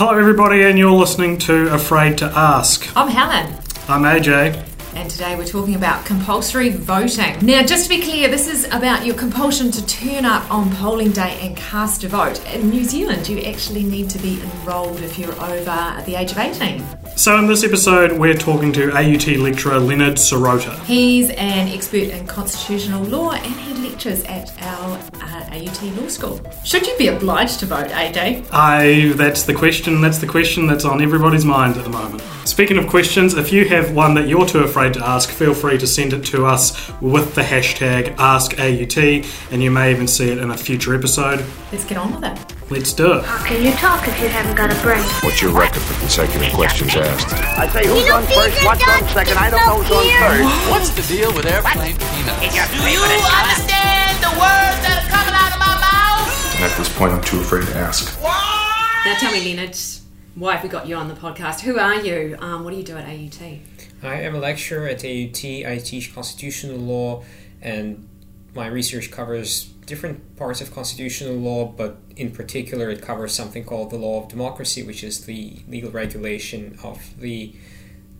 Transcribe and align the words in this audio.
Hello, 0.00 0.16
everybody, 0.16 0.62
and 0.62 0.78
you're 0.78 0.92
listening 0.92 1.36
to 1.38 1.74
Afraid 1.74 2.18
to 2.18 2.26
Ask. 2.26 2.88
I'm 2.96 3.08
Helen. 3.08 3.52
I'm 3.88 4.02
AJ. 4.02 4.64
And 4.94 5.10
today 5.10 5.34
we're 5.34 5.44
talking 5.44 5.74
about 5.74 6.06
compulsory 6.06 6.68
voting. 6.68 7.44
Now, 7.44 7.64
just 7.64 7.82
to 7.82 7.88
be 7.88 8.00
clear, 8.00 8.28
this 8.28 8.46
is 8.46 8.66
about 8.66 9.04
your 9.04 9.16
compulsion 9.16 9.72
to 9.72 9.84
turn 9.86 10.24
up 10.24 10.48
on 10.52 10.70
polling 10.76 11.10
day 11.10 11.36
and 11.42 11.56
cast 11.56 12.04
a 12.04 12.08
vote. 12.08 12.40
In 12.54 12.70
New 12.70 12.84
Zealand, 12.84 13.28
you 13.28 13.40
actually 13.40 13.82
need 13.82 14.08
to 14.10 14.20
be 14.20 14.40
enrolled 14.40 15.00
if 15.00 15.18
you're 15.18 15.34
over 15.42 16.00
the 16.06 16.14
age 16.14 16.30
of 16.30 16.38
18. 16.38 16.80
So, 17.18 17.36
in 17.36 17.48
this 17.48 17.64
episode, 17.64 18.12
we're 18.12 18.36
talking 18.36 18.72
to 18.74 18.92
AUT 18.92 19.26
lecturer 19.38 19.80
Leonid 19.80 20.18
Sirota. 20.18 20.78
He's 20.84 21.30
an 21.30 21.66
expert 21.66 22.10
in 22.10 22.24
constitutional 22.28 23.02
law 23.02 23.32
and 23.32 23.44
he 23.44 23.74
lectures 23.88 24.22
at 24.22 24.52
our 24.62 24.96
uh, 25.14 25.50
AUT 25.50 25.82
Law 25.96 26.06
School. 26.06 26.40
Should 26.64 26.86
you 26.86 26.96
be 26.96 27.08
obliged 27.08 27.58
to 27.58 27.66
vote, 27.66 27.88
AJ? 27.88 28.46
I, 28.52 29.14
that's 29.16 29.42
the 29.42 29.52
question, 29.52 30.00
that's 30.00 30.18
the 30.18 30.28
question 30.28 30.68
that's 30.68 30.84
on 30.84 31.02
everybody's 31.02 31.44
mind 31.44 31.76
at 31.76 31.82
the 31.82 31.90
moment. 31.90 32.22
Speaking 32.44 32.78
of 32.78 32.86
questions, 32.86 33.34
if 33.34 33.52
you 33.52 33.68
have 33.68 33.92
one 33.96 34.14
that 34.14 34.28
you're 34.28 34.46
too 34.46 34.60
afraid 34.60 34.94
to 34.94 35.04
ask, 35.04 35.28
feel 35.28 35.54
free 35.54 35.76
to 35.78 35.88
send 35.88 36.12
it 36.12 36.24
to 36.26 36.46
us 36.46 36.88
with 37.00 37.34
the 37.34 37.42
hashtag 37.42 38.14
AskAUT, 38.14 39.52
and 39.52 39.60
you 39.60 39.72
may 39.72 39.90
even 39.90 40.06
see 40.06 40.30
it 40.30 40.38
in 40.38 40.52
a 40.52 40.56
future 40.56 40.94
episode. 40.94 41.44
Let's 41.72 41.84
get 41.84 41.98
on 41.98 42.14
with 42.14 42.30
it. 42.30 42.57
Let's 42.70 42.92
do 42.92 43.14
it. 43.14 43.24
How 43.24 43.42
can 43.46 43.64
you 43.64 43.72
talk 43.72 44.06
if 44.06 44.20
you 44.20 44.28
haven't 44.28 44.54
got 44.54 44.70
a 44.70 44.76
brain? 44.82 45.00
What's 45.24 45.40
your 45.40 45.52
record 45.52 45.80
for 45.80 45.98
consecutive 46.00 46.52
questions 46.52 46.94
asked? 46.96 47.32
I 47.32 47.66
say 47.72 47.88
who's 47.88 48.10
on 48.10 48.22
first, 48.24 48.62
what's 48.62 48.86
on 48.86 49.08
second, 49.08 49.38
I 49.38 49.48
don't 49.48 49.64
know 49.64 49.80
who's 49.80 49.88
on 49.96 50.04
third. 50.04 50.44
What's 50.68 50.90
the 50.90 51.00
deal 51.08 51.32
with 51.32 51.46
airplane 51.46 51.96
peanuts? 51.96 52.44
Do 52.76 52.84
you 52.92 53.00
understand 53.00 54.20
the 54.20 54.28
words 54.36 54.78
that 54.84 55.00
are 55.00 55.08
coming 55.08 55.32
out 55.32 55.52
of 55.56 55.60
my 55.64 55.74
mouth? 55.80 56.54
And 56.60 56.64
at 56.70 56.76
this 56.76 56.92
point, 56.92 57.12
I'm 57.14 57.24
too 57.24 57.40
afraid 57.40 57.64
to 57.68 57.74
ask. 57.74 58.20
Why? 58.22 59.02
Now 59.06 59.16
tell 59.16 59.32
me, 59.32 59.40
Leonid, 59.40 59.74
why 60.34 60.52
have 60.56 60.62
we 60.62 60.68
got 60.68 60.86
you 60.86 60.96
on 60.96 61.08
the 61.08 61.14
podcast? 61.14 61.60
Who 61.60 61.78
are 61.78 61.94
you? 61.94 62.36
Um, 62.38 62.64
what 62.64 62.72
do 62.72 62.76
you 62.76 62.84
do 62.84 62.98
at 62.98 63.08
AUT? 63.08 63.40
I 64.02 64.20
am 64.20 64.34
a 64.34 64.38
lecturer 64.38 64.86
at 64.88 65.02
AUT. 65.06 65.42
I 65.42 65.80
teach 65.82 66.14
constitutional 66.14 66.76
law, 66.76 67.24
and 67.62 68.06
my 68.54 68.66
research 68.66 69.10
covers 69.10 69.72
different 69.88 70.36
parts 70.36 70.60
of 70.60 70.72
constitutional 70.72 71.34
law, 71.34 71.64
but 71.66 71.96
in 72.16 72.30
particular, 72.30 72.90
it 72.90 73.02
covers 73.02 73.32
something 73.34 73.64
called 73.64 73.90
the 73.90 73.96
law 73.96 74.22
of 74.22 74.28
democracy, 74.28 74.82
which 74.82 75.02
is 75.02 75.24
the 75.24 75.56
legal 75.66 75.90
regulation 75.90 76.78
of 76.84 77.18
the 77.18 77.54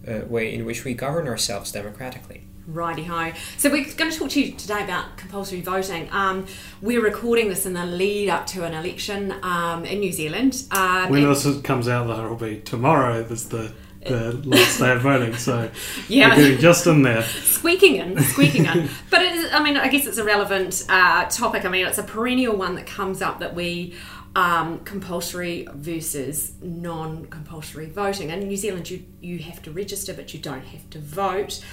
uh, 0.06 0.20
way 0.26 0.52
in 0.52 0.64
which 0.64 0.84
we 0.84 0.94
govern 0.94 1.28
ourselves 1.28 1.70
democratically. 1.70 2.44
Righty 2.66 3.04
ho. 3.04 3.32
So 3.56 3.70
we're 3.70 3.84
going 3.94 4.10
to 4.10 4.18
talk 4.18 4.30
to 4.30 4.42
you 4.42 4.52
today 4.52 4.84
about 4.84 5.16
compulsory 5.16 5.62
voting. 5.62 6.08
Um, 6.12 6.46
we're 6.82 7.02
recording 7.02 7.48
this 7.48 7.64
in 7.64 7.72
the 7.72 7.86
lead 7.86 8.28
up 8.28 8.46
to 8.48 8.64
an 8.64 8.74
election 8.74 9.34
um, 9.42 9.86
in 9.86 10.00
New 10.00 10.12
Zealand. 10.12 10.64
Um, 10.70 11.08
When 11.10 11.24
and- 11.24 11.34
this 11.34 11.60
comes 11.62 11.88
out, 11.88 12.08
that'll 12.08 12.36
be 12.36 12.60
tomorrow, 12.60 13.22
that's 13.22 13.44
the, 13.44 13.72
the 14.00 14.32
last 14.44 14.78
day 14.78 14.92
of 14.92 15.02
voting, 15.02 15.34
so 15.36 15.70
Yeah. 16.08 16.30
we're 16.30 16.42
getting 16.42 16.58
just 16.58 16.86
in 16.86 17.02
there. 17.02 17.22
squeaking 17.22 17.96
in, 17.96 18.18
squeaking 18.22 18.66
in. 18.66 18.88
But 19.10 19.22
it 19.22 19.32
is, 19.32 19.52
I 19.52 19.62
mean, 19.62 19.76
I 19.76 19.88
guess 19.88 20.06
it's 20.06 20.18
a 20.18 20.24
relevant 20.24 20.84
uh, 20.88 21.26
topic. 21.26 21.64
I 21.64 21.68
mean, 21.68 21.86
it's 21.86 21.98
a 21.98 22.02
perennial 22.02 22.56
one 22.56 22.74
that 22.76 22.86
comes 22.86 23.22
up 23.22 23.40
that 23.40 23.54
we 23.54 23.94
um, 24.36 24.78
compulsory 24.80 25.66
versus 25.74 26.52
non-compulsory 26.62 27.86
voting. 27.90 28.30
And 28.30 28.42
in 28.42 28.48
New 28.48 28.56
Zealand, 28.56 28.90
you 28.90 29.04
you 29.20 29.38
have 29.40 29.62
to 29.62 29.70
register, 29.70 30.14
but 30.14 30.32
you 30.32 30.40
don't 30.40 30.64
have 30.64 30.88
to 30.90 30.98
vote. 31.00 31.64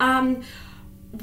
Um, 0.00 0.42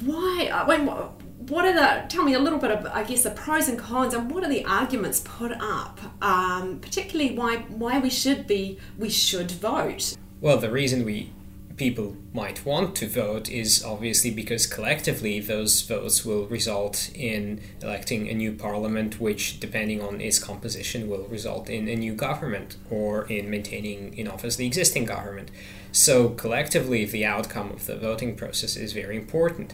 why? 0.03 0.65
Mean, 0.67 0.85
what 0.85 1.21
what 1.49 1.65
are 1.65 1.73
the? 1.73 2.07
Tell 2.07 2.23
me 2.23 2.33
a 2.33 2.39
little 2.39 2.59
bit 2.59 2.71
of, 2.71 2.85
I 2.87 3.03
guess, 3.03 3.23
the 3.23 3.31
pros 3.31 3.67
and 3.67 3.77
cons, 3.77 4.13
and 4.13 4.31
what 4.31 4.43
are 4.43 4.49
the 4.49 4.63
arguments 4.65 5.19
put 5.19 5.51
up, 5.51 5.99
um, 6.21 6.79
particularly 6.79 7.35
why 7.35 7.57
why 7.67 7.99
we 7.99 8.09
should 8.09 8.47
be 8.47 8.79
we 8.97 9.09
should 9.09 9.51
vote. 9.51 10.15
Well, 10.41 10.57
the 10.57 10.71
reason 10.71 11.05
we 11.05 11.31
people 11.77 12.15
might 12.33 12.65
want 12.65 12.95
to 12.95 13.07
vote 13.07 13.49
is 13.49 13.83
obviously 13.83 14.31
because 14.31 14.65
collectively 14.65 15.39
those 15.39 15.81
votes 15.81 16.25
will 16.25 16.47
result 16.47 17.09
in 17.13 17.59
electing 17.81 18.29
a 18.29 18.33
new 18.33 18.53
parliament, 18.53 19.19
which, 19.19 19.59
depending 19.59 20.01
on 20.01 20.21
its 20.21 20.39
composition, 20.39 21.09
will 21.09 21.23
result 21.23 21.69
in 21.69 21.87
a 21.87 21.95
new 21.95 22.13
government 22.13 22.77
or 22.89 23.25
in 23.27 23.49
maintaining 23.49 24.17
in 24.17 24.27
office 24.27 24.55
the 24.55 24.65
existing 24.65 25.05
government. 25.05 25.51
So, 25.91 26.29
collectively, 26.29 27.05
the 27.05 27.25
outcome 27.25 27.71
of 27.71 27.85
the 27.85 27.95
voting 27.95 28.35
process 28.35 28.75
is 28.75 28.93
very 28.93 29.17
important. 29.17 29.73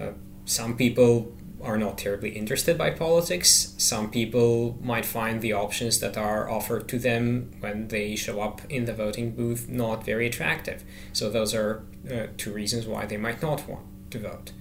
Uh, 0.00 0.12
some 0.44 0.76
people 0.76 1.32
are 1.62 1.76
not 1.76 1.98
terribly 1.98 2.30
interested 2.30 2.76
by 2.78 2.90
politics. 2.90 3.74
Some 3.78 4.10
people 4.10 4.78
might 4.82 5.04
find 5.04 5.40
the 5.40 5.52
options 5.52 6.00
that 6.00 6.16
are 6.16 6.50
offered 6.50 6.88
to 6.88 6.98
them 6.98 7.52
when 7.60 7.88
they 7.88 8.16
show 8.16 8.40
up 8.40 8.62
in 8.68 8.84
the 8.84 8.94
voting 8.94 9.32
booth 9.32 9.68
not 9.68 10.04
very 10.04 10.26
attractive. 10.26 10.84
So, 11.12 11.30
those 11.30 11.54
are 11.54 11.84
uh, 12.10 12.26
two 12.36 12.52
reasons 12.52 12.86
why 12.86 13.06
they 13.06 13.16
might 13.16 13.42
not 13.42 13.68
want 13.68 13.84
to 14.10 14.18
vote. 14.18 14.52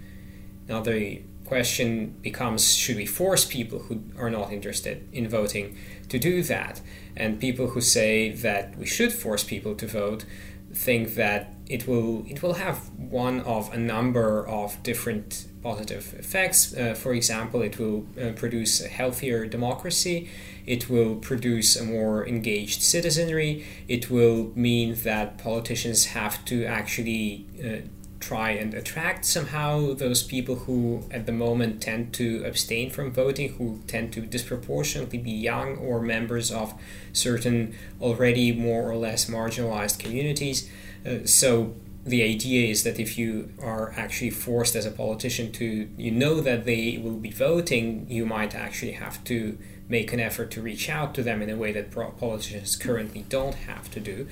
Now, 0.67 0.81
the 0.81 1.21
question 1.45 2.15
becomes 2.21 2.75
should 2.75 2.95
we 2.95 3.07
force 3.07 3.43
people 3.43 3.79
who 3.79 4.03
are 4.17 4.29
not 4.29 4.53
interested 4.53 5.09
in 5.11 5.27
voting 5.27 5.75
to 6.09 6.19
do 6.19 6.43
that? 6.43 6.81
And 7.17 7.39
people 7.39 7.69
who 7.71 7.81
say 7.81 8.29
that 8.29 8.77
we 8.77 8.85
should 8.85 9.11
force 9.11 9.43
people 9.43 9.73
to 9.75 9.87
vote 9.87 10.25
think 10.73 11.15
that 11.15 11.53
it 11.67 11.87
will 11.87 12.23
it 12.27 12.43
will 12.43 12.53
have 12.53 12.89
one 12.97 13.41
of 13.41 13.73
a 13.73 13.77
number 13.77 14.47
of 14.47 14.81
different 14.83 15.47
positive 15.61 16.15
effects. 16.17 16.75
Uh, 16.75 16.93
for 16.93 17.13
example, 17.13 17.61
it 17.61 17.77
will 17.79 18.05
uh, 18.21 18.31
produce 18.31 18.81
a 18.83 18.87
healthier 18.87 19.45
democracy. 19.45 20.29
It 20.65 20.89
will 20.89 21.15
produce 21.15 21.75
a 21.75 21.83
more 21.83 22.27
engaged 22.27 22.81
citizenry. 22.81 23.65
It 23.87 24.09
will 24.09 24.51
mean 24.55 24.95
that 25.03 25.37
politicians 25.37 26.07
have 26.07 26.45
to 26.45 26.65
actually 26.65 27.45
uh, 27.63 27.87
try 28.19 28.51
and 28.51 28.73
attract 28.73 29.25
somehow 29.25 29.93
those 29.93 30.23
people 30.23 30.55
who 30.55 31.03
at 31.09 31.25
the 31.25 31.31
moment 31.31 31.81
tend 31.81 32.13
to 32.13 32.43
abstain 32.45 32.89
from 32.89 33.11
voting, 33.11 33.53
who 33.53 33.79
tend 33.87 34.11
to 34.13 34.21
disproportionately 34.21 35.17
be 35.17 35.31
young 35.31 35.77
or 35.77 36.01
members 36.01 36.51
of 36.51 36.73
certain 37.13 37.75
already 38.01 38.51
more 38.51 38.89
or 38.89 38.95
less 38.95 39.29
marginalized 39.29 39.99
communities. 39.99 40.69
Uh, 41.05 41.25
so 41.25 41.73
the 42.05 42.23
idea 42.23 42.69
is 42.69 42.83
that 42.83 42.99
if 42.99 43.17
you 43.17 43.51
are 43.61 43.93
actually 43.97 44.29
forced 44.29 44.75
as 44.75 44.85
a 44.85 44.91
politician 44.91 45.51
to, 45.53 45.89
you 45.97 46.11
know 46.11 46.41
that 46.41 46.65
they 46.65 46.99
will 47.03 47.17
be 47.17 47.31
voting, 47.31 48.05
you 48.09 48.25
might 48.25 48.55
actually 48.55 48.93
have 48.93 49.23
to 49.25 49.57
make 49.89 50.13
an 50.13 50.19
effort 50.19 50.51
to 50.51 50.61
reach 50.61 50.89
out 50.89 51.13
to 51.15 51.23
them 51.23 51.41
in 51.41 51.49
a 51.49 51.57
way 51.57 51.71
that 51.71 51.91
politicians 51.91 52.75
currently 52.75 53.25
don't 53.27 53.55
have 53.55 53.89
to 53.91 53.99
do. 53.99 54.27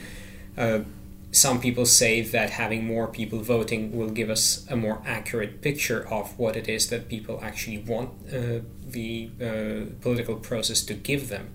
Uh, 0.57 0.79
some 1.31 1.59
people 1.59 1.85
say 1.85 2.21
that 2.21 2.51
having 2.51 2.85
more 2.85 3.07
people 3.07 3.39
voting 3.41 3.95
will 3.95 4.09
give 4.09 4.29
us 4.29 4.65
a 4.69 4.75
more 4.75 5.01
accurate 5.05 5.61
picture 5.61 6.07
of 6.07 6.37
what 6.39 6.55
it 6.55 6.69
is 6.69 6.89
that 6.89 7.09
people 7.09 7.39
actually 7.43 7.79
want 7.79 8.11
uh, 8.33 8.59
the 8.85 9.29
uh, 9.41 9.93
political 10.01 10.35
process 10.35 10.81
to 10.83 10.93
give 10.93 11.27
them. 11.29 11.49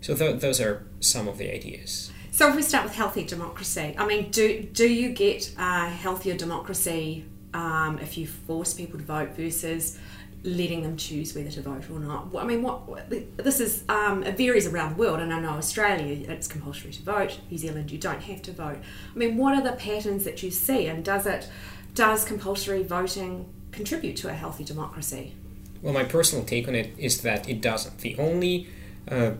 So 0.00 0.14
th- 0.14 0.40
those 0.40 0.60
are 0.60 0.86
some 1.00 1.28
of 1.28 1.38
the 1.38 1.52
ideas. 1.54 2.10
So 2.38 2.48
if 2.48 2.54
we 2.54 2.62
start 2.62 2.84
with 2.84 2.94
healthy 2.94 3.24
democracy, 3.24 3.96
I 3.98 4.06
mean, 4.06 4.30
do 4.30 4.62
do 4.62 4.88
you 4.88 5.08
get 5.08 5.52
a 5.58 5.88
healthier 5.88 6.36
democracy 6.36 7.24
um, 7.52 7.98
if 8.00 8.16
you 8.16 8.28
force 8.28 8.72
people 8.72 9.00
to 9.00 9.04
vote 9.04 9.30
versus 9.30 9.98
letting 10.44 10.84
them 10.84 10.96
choose 10.96 11.34
whether 11.34 11.50
to 11.50 11.62
vote 11.62 11.90
or 11.90 11.98
not? 11.98 12.28
I 12.38 12.44
mean, 12.44 12.62
what 12.62 13.10
this 13.10 13.58
is 13.58 13.82
um, 13.88 14.22
it 14.22 14.36
varies 14.36 14.68
around 14.68 14.90
the 14.90 15.00
world, 15.00 15.18
and 15.18 15.34
I 15.34 15.40
know 15.40 15.54
Australia 15.54 16.30
it's 16.30 16.46
compulsory 16.46 16.92
to 16.92 17.02
vote. 17.02 17.40
New 17.50 17.58
Zealand 17.58 17.90
you 17.90 17.98
don't 17.98 18.22
have 18.22 18.40
to 18.42 18.52
vote. 18.52 18.78
I 19.12 19.18
mean, 19.18 19.36
what 19.36 19.54
are 19.54 19.62
the 19.64 19.72
patterns 19.72 20.22
that 20.22 20.40
you 20.40 20.52
see, 20.52 20.86
and 20.86 21.04
does 21.04 21.26
it 21.26 21.48
does 21.96 22.24
compulsory 22.24 22.84
voting 22.84 23.52
contribute 23.72 24.16
to 24.18 24.28
a 24.28 24.32
healthy 24.32 24.62
democracy? 24.62 25.34
Well, 25.82 25.92
my 25.92 26.04
personal 26.04 26.44
take 26.44 26.68
on 26.68 26.76
it 26.76 26.94
is 26.98 27.22
that 27.22 27.48
it 27.48 27.60
doesn't. 27.60 27.98
The 27.98 28.16
only 28.16 28.68
uh, 29.10 29.32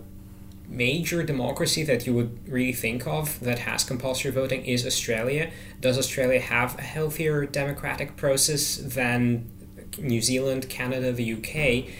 major 0.68 1.22
democracy 1.22 1.82
that 1.82 2.06
you 2.06 2.14
would 2.14 2.48
really 2.48 2.72
think 2.72 3.06
of 3.06 3.40
that 3.40 3.60
has 3.60 3.84
compulsory 3.84 4.30
voting 4.30 4.64
is 4.64 4.86
Australia. 4.86 5.50
Does 5.80 5.98
Australia 5.98 6.40
have 6.40 6.78
a 6.78 6.82
healthier 6.82 7.46
democratic 7.46 8.16
process 8.16 8.76
than 8.76 9.50
New 9.98 10.20
Zealand, 10.20 10.68
Canada, 10.68 11.12
the 11.12 11.32
UK? 11.32 11.90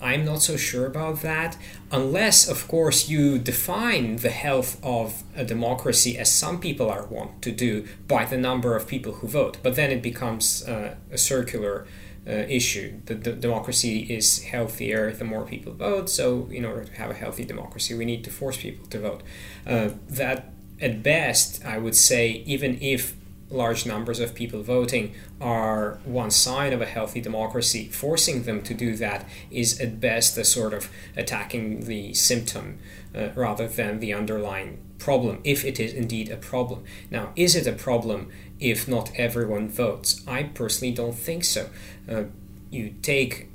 I'm 0.00 0.26
not 0.26 0.42
so 0.42 0.58
sure 0.58 0.84
about 0.84 1.22
that, 1.22 1.56
unless, 1.90 2.46
of 2.48 2.68
course, 2.68 3.08
you 3.08 3.38
define 3.38 4.16
the 4.16 4.30
health 4.30 4.78
of 4.82 5.22
a 5.34 5.42
democracy 5.42 6.18
as 6.18 6.30
some 6.30 6.60
people 6.60 6.90
are 6.90 7.06
wont 7.06 7.40
to 7.42 7.50
do 7.50 7.86
by 8.06 8.26
the 8.26 8.36
number 8.36 8.76
of 8.76 8.86
people 8.86 9.14
who 9.14 9.28
vote. 9.28 9.56
But 9.62 9.74
then 9.74 9.90
it 9.90 10.02
becomes 10.02 10.68
uh, 10.68 10.96
a 11.10 11.16
circular 11.16 11.86
uh, 12.26 12.32
issue. 12.48 13.00
The, 13.06 13.14
the 13.14 13.32
democracy 13.32 14.00
is 14.12 14.42
healthier 14.42 15.12
the 15.12 15.24
more 15.24 15.44
people 15.44 15.72
vote, 15.72 16.10
so 16.10 16.48
in 16.50 16.64
order 16.64 16.84
to 16.84 16.92
have 16.94 17.10
a 17.10 17.14
healthy 17.14 17.44
democracy, 17.44 17.94
we 17.94 18.04
need 18.04 18.24
to 18.24 18.30
force 18.30 18.56
people 18.56 18.86
to 18.88 18.98
vote. 18.98 19.22
Uh, 19.66 19.90
that, 20.08 20.52
at 20.80 21.02
best, 21.02 21.64
I 21.64 21.78
would 21.78 21.96
say, 21.96 22.42
even 22.46 22.78
if 22.80 23.14
large 23.48 23.86
numbers 23.86 24.18
of 24.18 24.34
people 24.34 24.62
voting 24.62 25.14
are 25.40 26.00
one 26.04 26.30
sign 26.30 26.72
of 26.72 26.80
a 26.80 26.86
healthy 26.86 27.20
democracy, 27.20 27.88
forcing 27.88 28.42
them 28.42 28.62
to 28.62 28.74
do 28.74 28.96
that 28.96 29.28
is 29.50 29.80
at 29.80 30.00
best 30.00 30.36
a 30.36 30.44
sort 30.44 30.74
of 30.74 30.90
attacking 31.16 31.84
the 31.84 32.12
symptom 32.14 32.78
uh, 33.14 33.28
rather 33.34 33.68
than 33.68 34.00
the 34.00 34.12
underlying 34.12 34.78
problem, 34.98 35.40
if 35.44 35.64
it 35.64 35.78
is 35.78 35.92
indeed 35.92 36.30
a 36.30 36.36
problem. 36.36 36.84
Now, 37.10 37.32
is 37.36 37.54
it 37.54 37.66
a 37.66 37.72
problem 37.72 38.30
if 38.58 38.88
not 38.88 39.12
everyone 39.16 39.68
votes? 39.68 40.22
I 40.26 40.44
personally 40.44 40.94
don't 40.94 41.14
think 41.14 41.44
so. 41.44 41.68
Uh, 42.08 42.24
you 42.70 42.94
take 43.02 43.48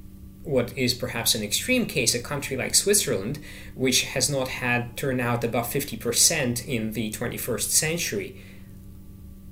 what 0.44 0.76
is 0.78 0.94
perhaps 0.94 1.36
an 1.36 1.44
extreme 1.44 1.86
case, 1.86 2.16
a 2.16 2.20
country 2.20 2.58
like 2.58 2.74
Switzerland, 2.74 3.40
which 3.76 4.04
has 4.06 4.30
not 4.30 4.48
had 4.48 4.98
turnout 4.98 5.44
above 5.44 5.68
50% 5.68 6.66
in 6.68 6.94
the 6.94 7.12
21st 7.12 7.70
century. 7.70 8.42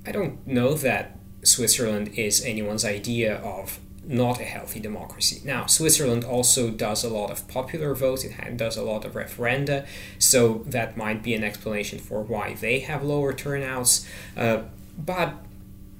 I 0.04 0.12
don't 0.12 0.44
know 0.46 0.74
that 0.74 1.16
Switzerland 1.44 2.08
is 2.16 2.44
anyone's 2.44 2.84
idea 2.84 3.36
of 3.36 3.78
not 4.04 4.40
a 4.40 4.44
healthy 4.44 4.80
democracy. 4.80 5.40
Now, 5.44 5.66
Switzerland 5.66 6.24
also 6.24 6.70
does 6.70 7.04
a 7.04 7.08
lot 7.08 7.30
of 7.30 7.46
popular 7.48 7.94
votes, 7.94 8.24
it 8.24 8.56
does 8.56 8.76
a 8.76 8.82
lot 8.82 9.04
of 9.04 9.12
referenda, 9.12 9.86
so 10.18 10.62
that 10.66 10.96
might 10.96 11.22
be 11.22 11.34
an 11.34 11.44
explanation 11.44 11.98
for 11.98 12.22
why 12.22 12.54
they 12.54 12.80
have 12.80 13.02
lower 13.02 13.32
turnouts. 13.32 14.08
Uh, 14.36 14.62
but 14.98 15.34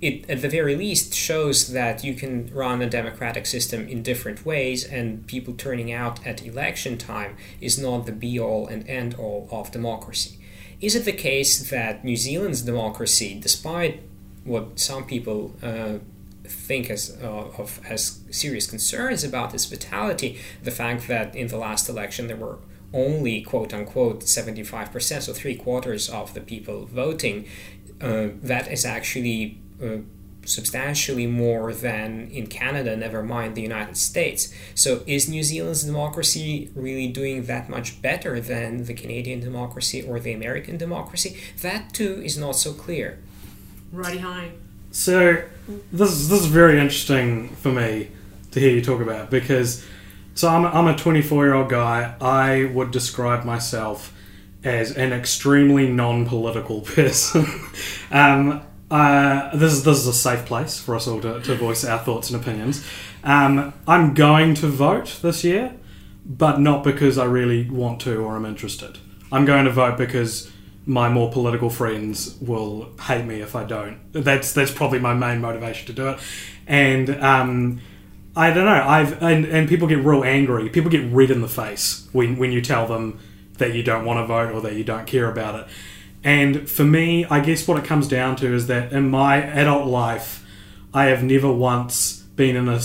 it 0.00 0.28
at 0.30 0.40
the 0.40 0.48
very 0.48 0.74
least 0.76 1.14
shows 1.14 1.72
that 1.72 2.02
you 2.02 2.14
can 2.14 2.50
run 2.54 2.80
a 2.80 2.88
democratic 2.88 3.46
system 3.46 3.86
in 3.86 4.02
different 4.02 4.46
ways 4.46 4.84
and 4.84 5.26
people 5.26 5.52
turning 5.54 5.92
out 5.92 6.26
at 6.26 6.44
election 6.44 6.96
time 6.96 7.36
is 7.60 7.78
not 7.78 8.06
the 8.06 8.12
be 8.12 8.40
all 8.40 8.66
and 8.66 8.88
end 8.88 9.14
all 9.14 9.46
of 9.50 9.70
democracy 9.70 10.38
is 10.80 10.96
it 10.96 11.04
the 11.04 11.12
case 11.12 11.68
that 11.70 12.02
new 12.02 12.16
zealand's 12.16 12.62
democracy 12.62 13.38
despite 13.40 14.00
what 14.44 14.78
some 14.78 15.04
people 15.04 15.54
uh, 15.62 15.98
think 16.50 16.90
as 16.90 17.16
uh, 17.22 17.26
of 17.58 17.80
as 17.88 18.20
serious 18.30 18.66
concerns 18.66 19.24
about 19.24 19.54
its 19.54 19.66
vitality 19.66 20.38
the 20.62 20.70
fact 20.70 21.08
that 21.08 21.34
in 21.34 21.48
the 21.48 21.56
last 21.56 21.88
election 21.88 22.26
there 22.26 22.36
were 22.36 22.58
only 22.92 23.40
quote 23.40 23.72
unquote 23.72 24.20
75% 24.22 25.22
so 25.22 25.32
three 25.32 25.54
quarters 25.54 26.08
of 26.08 26.34
the 26.34 26.40
people 26.40 26.86
voting 26.86 27.46
uh, 28.00 28.28
that 28.42 28.70
is 28.70 28.84
actually 28.84 29.58
uh, 29.82 29.98
substantially 30.44 31.26
more 31.26 31.72
than 31.72 32.28
in 32.30 32.46
Canada, 32.46 32.96
never 32.96 33.22
mind 33.22 33.54
the 33.54 33.62
United 33.62 33.96
States. 33.96 34.52
So, 34.74 35.02
is 35.06 35.28
New 35.28 35.42
Zealand's 35.42 35.84
democracy 35.84 36.70
really 36.74 37.08
doing 37.08 37.44
that 37.44 37.68
much 37.68 38.00
better 38.00 38.40
than 38.40 38.84
the 38.84 38.94
Canadian 38.94 39.40
democracy 39.40 40.02
or 40.02 40.18
the 40.20 40.32
American 40.32 40.76
democracy? 40.76 41.36
That 41.62 41.92
too 41.92 42.22
is 42.24 42.38
not 42.38 42.56
so 42.56 42.72
clear. 42.72 43.18
Righty 43.92 44.18
hi. 44.18 44.52
So 44.90 45.42
this 45.92 46.10
is 46.10 46.28
this 46.28 46.40
is 46.40 46.46
very 46.46 46.80
interesting 46.80 47.48
for 47.56 47.70
me 47.70 48.08
to 48.50 48.60
hear 48.60 48.70
you 48.70 48.82
talk 48.82 49.00
about 49.00 49.30
because 49.30 49.84
so 50.34 50.48
I'm 50.48 50.64
a, 50.64 50.68
I'm 50.68 50.86
a 50.88 50.96
24 50.96 51.44
year 51.44 51.54
old 51.54 51.68
guy. 51.68 52.14
I 52.20 52.70
would 52.72 52.90
describe 52.90 53.44
myself 53.44 54.12
as 54.64 54.96
an 54.96 55.12
extremely 55.12 55.88
non-political 55.88 56.80
person. 56.96 57.46
um, 58.10 58.62
uh, 58.90 59.56
this 59.56 59.72
is 59.72 59.84
this 59.84 59.98
is 59.98 60.06
a 60.08 60.12
safe 60.12 60.44
place 60.44 60.80
for 60.80 60.96
us 60.96 61.06
all 61.06 61.20
to, 61.20 61.40
to 61.40 61.54
voice 61.54 61.84
our 61.84 61.98
thoughts 61.98 62.30
and 62.30 62.40
opinions. 62.40 62.84
Um, 63.22 63.72
I'm 63.86 64.14
going 64.14 64.54
to 64.56 64.66
vote 64.66 65.20
this 65.22 65.44
year, 65.44 65.76
but 66.26 66.58
not 66.58 66.82
because 66.82 67.16
I 67.16 67.26
really 67.26 67.70
want 67.70 68.00
to 68.02 68.16
or 68.16 68.34
I'm 68.34 68.46
interested. 68.46 68.98
I'm 69.30 69.44
going 69.44 69.66
to 69.66 69.70
vote 69.70 69.96
because 69.96 70.50
my 70.90 71.08
more 71.08 71.30
political 71.30 71.70
friends 71.70 72.36
will 72.40 72.90
hate 73.02 73.24
me 73.24 73.40
if 73.40 73.54
I 73.54 73.62
don't. 73.62 74.00
That's 74.12 74.52
that's 74.52 74.72
probably 74.72 74.98
my 74.98 75.14
main 75.14 75.40
motivation 75.40 75.86
to 75.86 75.92
do 75.92 76.08
it. 76.08 76.18
And 76.66 77.10
um, 77.22 77.80
I 78.34 78.52
don't 78.52 78.64
know. 78.64 78.84
I've 78.84 79.22
and, 79.22 79.44
and 79.44 79.68
people 79.68 79.86
get 79.86 80.04
real 80.04 80.24
angry. 80.24 80.68
People 80.68 80.90
get 80.90 81.08
red 81.12 81.30
in 81.30 81.42
the 81.42 81.48
face 81.48 82.08
when 82.10 82.38
when 82.38 82.50
you 82.50 82.60
tell 82.60 82.88
them 82.88 83.20
that 83.58 83.72
you 83.72 83.84
don't 83.84 84.04
want 84.04 84.18
to 84.18 84.26
vote 84.26 84.52
or 84.52 84.60
that 84.62 84.74
you 84.74 84.82
don't 84.82 85.06
care 85.06 85.30
about 85.30 85.60
it. 85.60 85.66
And 86.24 86.68
for 86.68 86.84
me, 86.84 87.24
I 87.26 87.38
guess 87.38 87.68
what 87.68 87.78
it 87.78 87.84
comes 87.84 88.08
down 88.08 88.34
to 88.36 88.52
is 88.52 88.66
that 88.66 88.92
in 88.92 89.10
my 89.10 89.36
adult 89.36 89.86
life, 89.86 90.44
I 90.92 91.04
have 91.04 91.22
never 91.22 91.52
once 91.52 92.16
been 92.34 92.56
in 92.56 92.68
a 92.68 92.80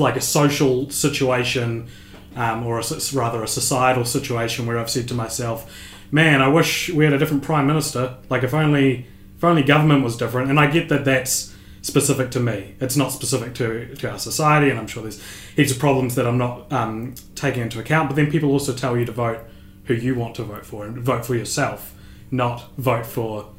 like 0.00 0.14
a 0.14 0.20
social 0.20 0.88
situation, 0.90 1.88
um, 2.36 2.64
or 2.64 2.78
a, 2.78 2.84
rather 3.12 3.42
a 3.42 3.48
societal 3.48 4.04
situation 4.04 4.64
where 4.64 4.78
I've 4.78 4.90
said 4.90 5.08
to 5.08 5.14
myself, 5.14 5.68
"Man, 6.10 6.40
I 6.40 6.48
wish 6.48 6.90
we 6.90 7.04
had 7.04 7.12
a 7.12 7.18
different 7.18 7.42
prime 7.42 7.66
minister. 7.66 8.16
Like 8.28 8.42
if 8.42 8.54
only 8.54 9.06
if 9.36 9.44
only 9.44 9.62
government 9.62 10.04
was 10.04 10.16
different." 10.16 10.50
And 10.50 10.58
I 10.58 10.70
get 10.70 10.88
that 10.88 11.04
that's 11.04 11.54
specific 11.82 12.30
to 12.32 12.40
me. 12.40 12.74
It's 12.80 12.96
not 12.96 13.12
specific 13.12 13.54
to, 13.54 13.94
to 13.96 14.10
our 14.10 14.18
society, 14.18 14.70
and 14.70 14.78
I'm 14.78 14.86
sure 14.86 15.02
there's 15.02 15.22
heaps 15.54 15.72
of 15.72 15.78
problems 15.78 16.14
that 16.16 16.26
I'm 16.26 16.38
not 16.38 16.72
um, 16.72 17.14
taking 17.34 17.62
into 17.62 17.78
account. 17.78 18.08
But 18.08 18.16
then 18.16 18.30
people 18.30 18.50
also 18.50 18.72
tell 18.72 18.96
you 18.96 19.04
to 19.04 19.12
vote 19.12 19.40
who 19.84 19.94
you 19.94 20.14
want 20.14 20.34
to 20.36 20.42
vote 20.42 20.66
for 20.66 20.84
and 20.84 20.98
vote 20.98 21.24
for 21.24 21.34
yourself 21.34 21.94
not 22.30 22.70
vote 22.76 23.06
for 23.06 23.50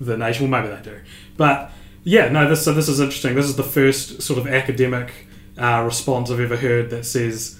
the 0.00 0.16
nation. 0.16 0.50
Well, 0.50 0.62
maybe 0.62 0.74
they 0.74 0.82
do, 0.82 1.00
but 1.36 1.70
yeah, 2.04 2.28
no. 2.28 2.48
This 2.48 2.64
so 2.64 2.72
this 2.72 2.88
is 2.88 3.00
interesting. 3.00 3.34
This 3.34 3.46
is 3.46 3.56
the 3.56 3.62
first 3.62 4.22
sort 4.22 4.38
of 4.38 4.46
academic 4.46 5.12
uh, 5.58 5.82
response 5.84 6.30
I've 6.30 6.40
ever 6.40 6.56
heard 6.56 6.90
that 6.90 7.04
says 7.04 7.58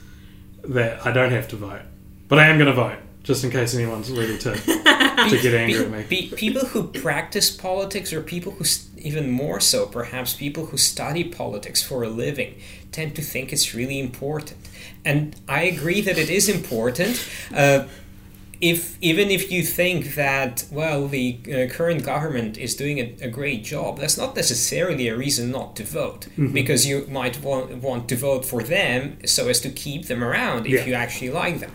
that 0.65 1.05
I 1.07 1.13
don't 1.13 1.33
have 1.33 1.49
to 1.49 1.57
vote, 1.57 1.83
but 2.29 2.39
I 2.39 2.47
am 2.47 2.59
going 2.59 2.69
to 2.69 2.75
vote 2.75 2.99
just 3.23 3.45
in 3.45 3.51
case 3.51 3.75
anyone's 3.75 4.11
ready 4.11 4.37
to 4.39 4.55
to 5.31 5.39
get 5.41 5.55
angry 5.55 5.85
at 5.85 5.91
me. 5.91 6.05
Be, 6.09 6.29
people 6.35 6.67
who 6.67 6.89
practice 6.89 7.51
politics, 7.55 8.13
or 8.13 8.21
people 8.21 8.53
who 8.53 8.65
even 8.99 9.31
more 9.31 9.61
so, 9.61 9.87
perhaps 9.87 10.35
people 10.35 10.67
who 10.67 10.77
study 10.77 11.25
politics 11.25 11.83
for 11.83 12.03
a 12.03 12.09
living, 12.09 12.61
tend 12.91 13.15
to 13.17 13.23
think 13.23 13.53
it's 13.53 13.75
really 13.75 13.99
important. 13.99 14.69
And 15.05 15.37
I 15.49 15.63
agree 15.63 16.01
that 16.01 16.19
it 16.19 16.31
is 16.31 16.49
important. 16.49 17.29
Uh, 17.55 17.87
if 18.63 18.97
even 19.01 19.29
if 19.29 19.51
you 19.51 19.65
think 19.65 20.15
that 20.15 20.65
well 20.71 21.09
the 21.09 21.37
uh, 21.49 21.75
current 21.75 22.05
government 22.05 22.57
is 22.57 22.77
doing 22.77 23.01
a, 23.01 23.17
a, 23.23 23.29
great 23.29 23.65
job 23.65 23.99
that's 23.99 24.17
not 24.17 24.37
necessarily 24.37 25.09
a 25.09 25.17
reason 25.17 25.51
not 25.51 25.75
to 25.75 25.83
vote 25.83 26.21
mm-hmm. 26.21 26.53
because 26.53 26.87
you 26.87 27.05
might 27.11 27.43
want, 27.43 27.75
want 27.79 28.09
to 28.09 28.15
vote 28.15 28.45
for 28.45 28.63
them 28.63 29.19
so 29.27 29.49
as 29.49 29.59
to 29.59 29.69
keep 29.69 30.07
them 30.07 30.23
around 30.23 30.65
if 30.67 30.73
yeah. 30.73 30.85
you 30.85 30.95
actually 30.95 31.31
like 31.31 31.59
them 31.59 31.73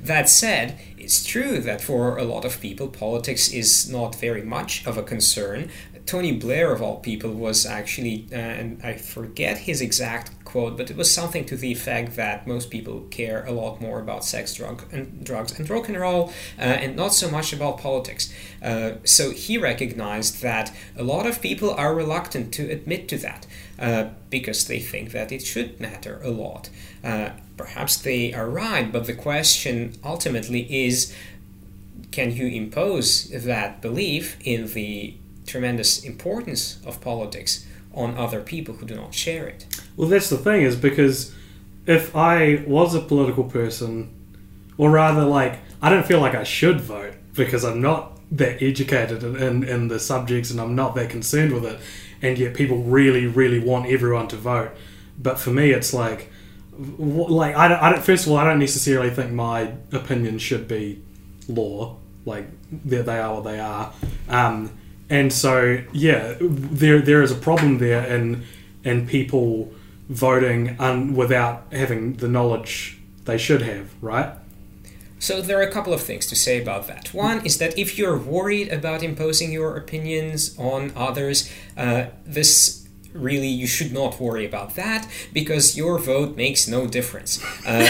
that 0.00 0.28
said 0.28 0.78
it's 0.96 1.24
true 1.24 1.58
that 1.60 1.80
for 1.80 2.18
a 2.18 2.24
lot 2.24 2.44
of 2.44 2.60
people 2.60 2.88
politics 2.88 3.48
is 3.52 3.90
not 3.90 4.14
very 4.14 4.42
much 4.42 4.86
of 4.86 4.96
a 4.96 5.02
concern 5.02 5.70
Tony 6.08 6.32
Blair, 6.32 6.72
of 6.72 6.80
all 6.80 6.96
people, 6.96 7.30
was 7.34 7.66
actually, 7.66 8.26
uh, 8.32 8.36
and 8.36 8.80
I 8.82 8.94
forget 8.94 9.58
his 9.58 9.82
exact 9.82 10.42
quote, 10.42 10.78
but 10.78 10.90
it 10.90 10.96
was 10.96 11.12
something 11.12 11.44
to 11.44 11.56
the 11.56 11.70
effect 11.70 12.16
that 12.16 12.46
most 12.46 12.70
people 12.70 13.02
care 13.10 13.44
a 13.44 13.52
lot 13.52 13.82
more 13.82 14.00
about 14.00 14.24
sex, 14.24 14.54
drug, 14.54 14.84
and 14.90 15.22
drugs, 15.22 15.58
and 15.58 15.68
rock 15.68 15.86
and 15.88 16.00
roll, 16.00 16.32
uh, 16.58 16.62
and 16.62 16.96
not 16.96 17.12
so 17.12 17.30
much 17.30 17.52
about 17.52 17.76
politics. 17.76 18.32
Uh, 18.62 18.92
so 19.04 19.32
he 19.32 19.58
recognized 19.58 20.40
that 20.40 20.74
a 20.96 21.02
lot 21.02 21.26
of 21.26 21.42
people 21.42 21.70
are 21.74 21.94
reluctant 21.94 22.54
to 22.54 22.70
admit 22.70 23.06
to 23.08 23.18
that 23.18 23.46
uh, 23.78 24.08
because 24.30 24.66
they 24.66 24.80
think 24.80 25.12
that 25.12 25.30
it 25.30 25.42
should 25.42 25.78
matter 25.78 26.22
a 26.22 26.30
lot. 26.30 26.70
Perhaps 27.58 27.98
they 27.98 28.32
are 28.32 28.48
right, 28.48 28.90
but 28.90 29.04
the 29.06 29.14
question 29.14 29.94
ultimately 30.02 30.86
is 30.86 31.14
can 32.10 32.32
you 32.32 32.46
impose 32.46 33.28
that 33.44 33.82
belief 33.82 34.38
in 34.42 34.72
the 34.72 35.14
tremendous 35.48 36.04
importance 36.04 36.78
of 36.86 37.00
politics 37.00 37.66
on 37.92 38.16
other 38.16 38.40
people 38.40 38.76
who 38.76 38.86
do 38.86 38.94
not 38.94 39.14
share 39.14 39.48
it. 39.48 39.66
Well, 39.96 40.08
that's 40.08 40.30
the 40.30 40.36
thing, 40.36 40.62
is 40.62 40.76
because 40.76 41.34
if 41.86 42.14
I 42.14 42.62
was 42.66 42.94
a 42.94 43.00
political 43.00 43.44
person, 43.44 44.14
or 44.76 44.90
rather, 44.90 45.24
like, 45.24 45.58
I 45.82 45.90
don't 45.90 46.06
feel 46.06 46.20
like 46.20 46.34
I 46.34 46.44
should 46.44 46.80
vote 46.80 47.14
because 47.34 47.64
I'm 47.64 47.80
not 47.80 48.12
that 48.30 48.62
educated 48.62 49.24
in, 49.24 49.64
in 49.64 49.88
the 49.88 49.98
subjects 49.98 50.50
and 50.50 50.60
I'm 50.60 50.74
not 50.74 50.94
that 50.94 51.10
concerned 51.10 51.52
with 51.52 51.64
it, 51.64 51.80
and 52.20 52.38
yet 52.38 52.54
people 52.54 52.78
really, 52.78 53.26
really 53.26 53.58
want 53.58 53.86
everyone 53.86 54.28
to 54.28 54.36
vote. 54.36 54.70
But 55.18 55.40
for 55.40 55.50
me, 55.50 55.70
it's 55.70 55.92
like, 55.92 56.30
like 56.78 57.56
I 57.56 57.68
don't, 57.68 57.82
I 57.82 57.92
don't. 57.92 58.02
First 58.02 58.26
of 58.26 58.32
all, 58.32 58.38
I 58.38 58.44
don't 58.44 58.58
necessarily 58.58 59.10
think 59.10 59.32
my 59.32 59.72
opinion 59.92 60.38
should 60.38 60.68
be 60.68 61.02
law. 61.48 61.96
Like 62.24 62.46
they 62.70 63.18
are 63.18 63.34
what 63.34 63.44
they 63.44 63.58
are. 63.58 63.92
Um, 64.28 64.70
and 65.10 65.32
so 65.32 65.82
yeah, 65.92 66.36
there 66.40 67.00
there 67.00 67.22
is 67.22 67.32
a 67.32 67.36
problem 67.36 67.78
there 67.78 68.06
in 68.06 68.44
in 68.84 69.06
people 69.06 69.72
voting 70.08 70.76
un, 70.78 71.14
without 71.14 71.66
having 71.72 72.14
the 72.14 72.28
knowledge 72.28 72.98
they 73.24 73.38
should 73.38 73.62
have, 73.62 73.90
right? 74.02 74.32
So 75.18 75.42
there 75.42 75.58
are 75.58 75.62
a 75.62 75.70
couple 75.70 75.92
of 75.92 76.00
things 76.00 76.26
to 76.26 76.36
say 76.36 76.62
about 76.62 76.86
that. 76.86 77.12
One 77.12 77.44
is 77.44 77.58
that 77.58 77.76
if 77.76 77.98
you're 77.98 78.16
worried 78.16 78.68
about 78.68 79.02
imposing 79.02 79.50
your 79.50 79.76
opinions 79.76 80.56
on 80.58 80.92
others, 80.94 81.52
uh, 81.76 82.06
this 82.24 82.87
really 83.12 83.48
you 83.48 83.66
should 83.66 83.92
not 83.92 84.20
worry 84.20 84.44
about 84.46 84.74
that 84.76 85.08
because 85.32 85.76
your 85.76 85.98
vote 85.98 86.36
makes 86.36 86.68
no 86.68 86.86
difference. 86.86 87.42
Uh, 87.66 87.86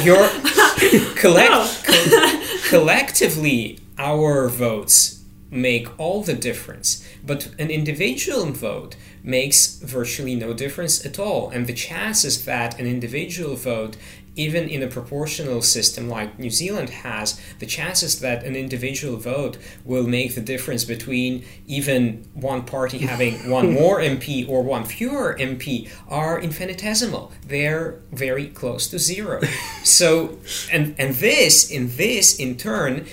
collect- 1.16 1.84
co- 1.84 2.40
collectively, 2.68 3.78
our 3.98 4.48
votes 4.48 5.22
make 5.50 5.98
all 5.98 6.22
the 6.22 6.34
difference. 6.34 7.06
But 7.24 7.48
an 7.58 7.70
individual 7.70 8.46
vote 8.52 8.96
makes 9.22 9.76
virtually 9.78 10.34
no 10.34 10.52
difference 10.52 11.04
at 11.04 11.18
all. 11.18 11.50
And 11.50 11.66
the 11.66 11.72
chances 11.72 12.44
that 12.44 12.78
an 12.78 12.86
individual 12.86 13.56
vote 13.56 13.96
even 14.38 14.68
in 14.68 14.82
a 14.82 14.86
proportional 14.86 15.60
system 15.60 16.08
like 16.08 16.38
New 16.38 16.48
Zealand 16.48 16.90
has, 16.90 17.40
the 17.58 17.66
chances 17.66 18.20
that 18.20 18.44
an 18.44 18.54
individual 18.54 19.16
vote 19.16 19.58
will 19.84 20.06
make 20.06 20.36
the 20.36 20.40
difference 20.40 20.84
between 20.84 21.44
even 21.66 22.24
one 22.34 22.64
party 22.64 22.98
having 23.12 23.50
one 23.50 23.72
more 23.72 23.98
MP 23.98 24.48
or 24.48 24.62
one 24.62 24.84
fewer 24.84 25.36
MP 25.38 25.90
are 26.08 26.40
infinitesimal. 26.40 27.32
They're 27.44 27.98
very 28.12 28.46
close 28.46 28.86
to 28.88 28.98
zero. 28.98 29.42
So, 29.84 30.38
and 30.70 30.94
and 30.98 31.14
this 31.14 31.70
in 31.70 31.96
this 31.96 32.38
in 32.38 32.56
turn 32.56 33.06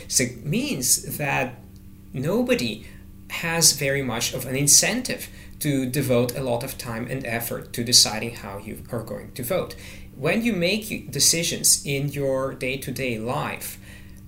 means 0.44 1.18
that 1.18 1.56
nobody 2.14 2.86
has 3.30 3.74
very 3.74 4.02
much 4.02 4.34
of 4.34 4.46
an 4.46 4.56
incentive 4.56 5.30
to 5.60 5.86
devote 5.86 6.38
a 6.38 6.44
lot 6.44 6.64
of 6.64 6.78
time 6.78 7.08
and 7.10 7.26
effort 7.26 7.74
to 7.74 7.84
deciding 7.84 8.36
how 8.36 8.58
you 8.58 8.84
are 8.92 9.04
going 9.04 9.32
to 9.34 9.44
vote 9.44 9.76
when 10.18 10.44
you 10.44 10.54
make 10.54 11.12
decisions 11.12 11.86
in 11.86 12.10
your 12.10 12.54
day 12.54 12.78
to 12.78 12.92
day 12.92 13.18
life, 13.20 13.78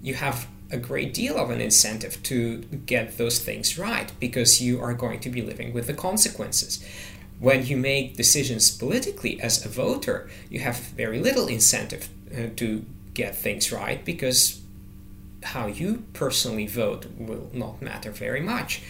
you 0.02 0.16
have 0.16 0.48
a 0.70 0.78
great 0.78 1.14
deal 1.14 1.38
of 1.38 1.50
an 1.50 1.62
incentive 1.62 2.22
to 2.24 2.58
get 2.86 3.18
those 3.18 3.40
things 3.40 3.78
right 3.78 4.12
because 4.20 4.62
you 4.62 4.82
are 4.82 4.94
going 4.94 5.20
to 5.22 5.30
be 5.30 5.42
living 5.42 5.74
with 5.74 5.88
the 5.88 5.94
consequences. 5.94 6.84
When 7.40 7.66
you 7.66 7.78
make 7.78 8.18
decisions 8.18 8.70
politically 8.76 9.40
as 9.40 9.66
a 9.66 9.70
voter, 9.70 10.30
you 10.50 10.60
have 10.60 10.78
very 10.78 11.20
little 11.20 11.48
incentive 11.48 12.10
uh, 12.32 12.48
to 12.58 12.86
get 13.14 13.36
things 13.36 13.72
right 13.72 14.04
because 14.04 14.60
how 15.44 15.68
you 15.68 16.04
personally 16.14 16.68
vote 16.68 17.06
will 17.18 17.50
not 17.54 17.82
matter 17.82 18.12
very 18.12 18.42
much. 18.42 18.82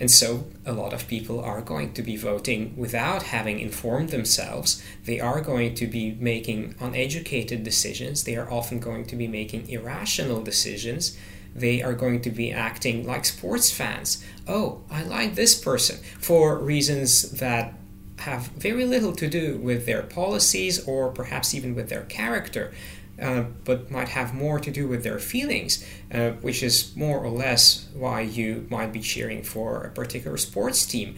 And 0.00 0.10
so 0.10 0.46
a 0.64 0.72
lot 0.72 0.94
of 0.94 1.06
people 1.06 1.40
are 1.40 1.60
going 1.60 1.92
to 1.92 2.02
be 2.02 2.16
voting 2.16 2.74
without 2.74 3.24
having 3.24 3.60
informed 3.60 4.08
themselves. 4.08 4.82
They 5.04 5.20
are 5.20 5.42
going 5.42 5.74
to 5.74 5.86
be 5.86 6.16
making 6.18 6.74
uneducated 6.80 7.62
decisions. 7.62 8.24
They 8.24 8.36
are 8.36 8.50
often 8.50 8.80
going 8.80 9.04
to 9.06 9.16
be 9.16 9.28
making 9.28 9.68
irrational 9.68 10.40
decisions. 10.40 11.18
They 11.54 11.82
are 11.82 11.92
going 11.92 12.22
to 12.22 12.30
be 12.30 12.50
acting 12.50 13.06
like 13.06 13.26
sports 13.26 13.70
fans. 13.70 14.24
Oh, 14.48 14.82
I 14.90 15.02
like 15.02 15.34
this 15.34 15.54
person 15.54 15.98
for 16.18 16.58
reasons 16.58 17.32
that 17.32 17.74
have 18.20 18.48
very 18.48 18.86
little 18.86 19.12
to 19.16 19.28
do 19.28 19.58
with 19.58 19.84
their 19.84 20.02
policies 20.02 20.86
or 20.86 21.10
perhaps 21.10 21.54
even 21.54 21.74
with 21.74 21.90
their 21.90 22.04
character. 22.04 22.72
Uh, 23.20 23.44
but 23.64 23.90
might 23.90 24.08
have 24.08 24.32
more 24.32 24.58
to 24.58 24.70
do 24.70 24.88
with 24.88 25.04
their 25.04 25.18
feelings, 25.18 25.84
uh, 26.10 26.30
which 26.40 26.62
is 26.62 26.96
more 26.96 27.18
or 27.18 27.28
less 27.28 27.86
why 27.92 28.22
you 28.22 28.66
might 28.70 28.94
be 28.94 29.00
cheering 29.00 29.42
for 29.42 29.82
a 29.82 29.90
particular 29.90 30.38
sports 30.38 30.86
team. 30.86 31.14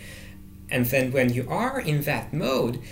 And 0.68 0.86
then 0.86 1.12
when 1.12 1.32
you 1.32 1.46
are 1.48 1.78
in 1.80 2.02
that 2.02 2.32
mode, 2.32 2.82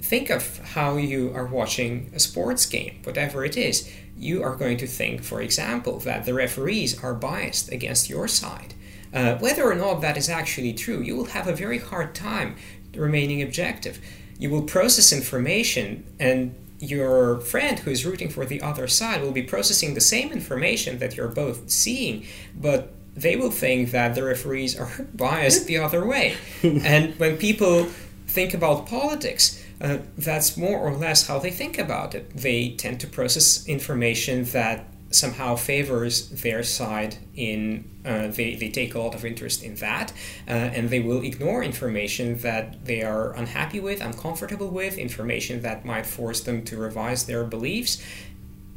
think 0.00 0.30
of 0.30 0.58
how 0.74 0.96
you 0.96 1.32
are 1.34 1.46
watching 1.46 2.10
a 2.14 2.18
sports 2.18 2.66
game, 2.66 3.00
whatever 3.04 3.44
it 3.44 3.56
is. 3.56 3.88
You 4.16 4.42
are 4.42 4.56
going 4.56 4.78
to 4.78 4.86
think, 4.86 5.22
for 5.22 5.40
example, 5.40 6.00
that 6.00 6.24
the 6.24 6.34
referees 6.34 7.02
are 7.02 7.14
biased 7.14 7.70
against 7.70 8.10
your 8.10 8.26
side. 8.26 8.74
Uh, 9.12 9.36
whether 9.36 9.64
or 9.70 9.74
not 9.74 10.00
that 10.00 10.16
is 10.16 10.28
actually 10.28 10.72
true, 10.72 11.00
you 11.00 11.16
will 11.16 11.26
have 11.26 11.46
a 11.46 11.54
very 11.54 11.78
hard 11.78 12.14
time 12.14 12.56
remaining 12.94 13.42
objective. 13.42 14.00
You 14.38 14.50
will 14.50 14.62
process 14.62 15.12
information 15.12 16.04
and 16.18 16.54
your 16.80 17.40
friend 17.40 17.78
who 17.80 17.90
is 17.90 18.06
rooting 18.06 18.28
for 18.28 18.44
the 18.44 18.60
other 18.62 18.86
side 18.86 19.22
will 19.22 19.32
be 19.32 19.42
processing 19.42 19.94
the 19.94 20.00
same 20.00 20.30
information 20.32 20.98
that 20.98 21.16
you're 21.16 21.28
both 21.28 21.70
seeing, 21.70 22.24
but 22.54 22.92
they 23.16 23.34
will 23.36 23.50
think 23.50 23.90
that 23.90 24.14
the 24.14 24.22
referees 24.22 24.78
are 24.78 24.90
biased 25.14 25.66
the 25.66 25.78
other 25.78 26.06
way. 26.06 26.36
and 26.62 27.18
when 27.18 27.36
people 27.36 27.84
think 28.26 28.54
about 28.54 28.86
politics, 28.86 29.64
uh, 29.80 29.98
that's 30.16 30.56
more 30.56 30.78
or 30.78 30.92
less 30.94 31.26
how 31.26 31.38
they 31.38 31.50
think 31.50 31.78
about 31.78 32.14
it. 32.14 32.30
They 32.30 32.70
tend 32.70 33.00
to 33.00 33.06
process 33.06 33.66
information 33.66 34.44
that 34.44 34.84
somehow 35.10 35.56
favors 35.56 36.28
their 36.28 36.62
side 36.62 37.16
in 37.34 37.88
uh, 38.04 38.28
they, 38.28 38.54
they 38.54 38.68
take 38.68 38.94
a 38.94 38.98
lot 38.98 39.14
of 39.14 39.24
interest 39.24 39.62
in 39.62 39.74
that 39.76 40.12
uh, 40.46 40.50
and 40.50 40.90
they 40.90 41.00
will 41.00 41.22
ignore 41.22 41.62
information 41.62 42.38
that 42.38 42.84
they 42.84 43.02
are 43.02 43.32
unhappy 43.34 43.80
with 43.80 44.02
uncomfortable 44.02 44.68
with 44.68 44.98
information 44.98 45.62
that 45.62 45.84
might 45.84 46.04
force 46.04 46.42
them 46.42 46.62
to 46.62 46.76
revise 46.76 47.24
their 47.24 47.44
beliefs. 47.44 48.02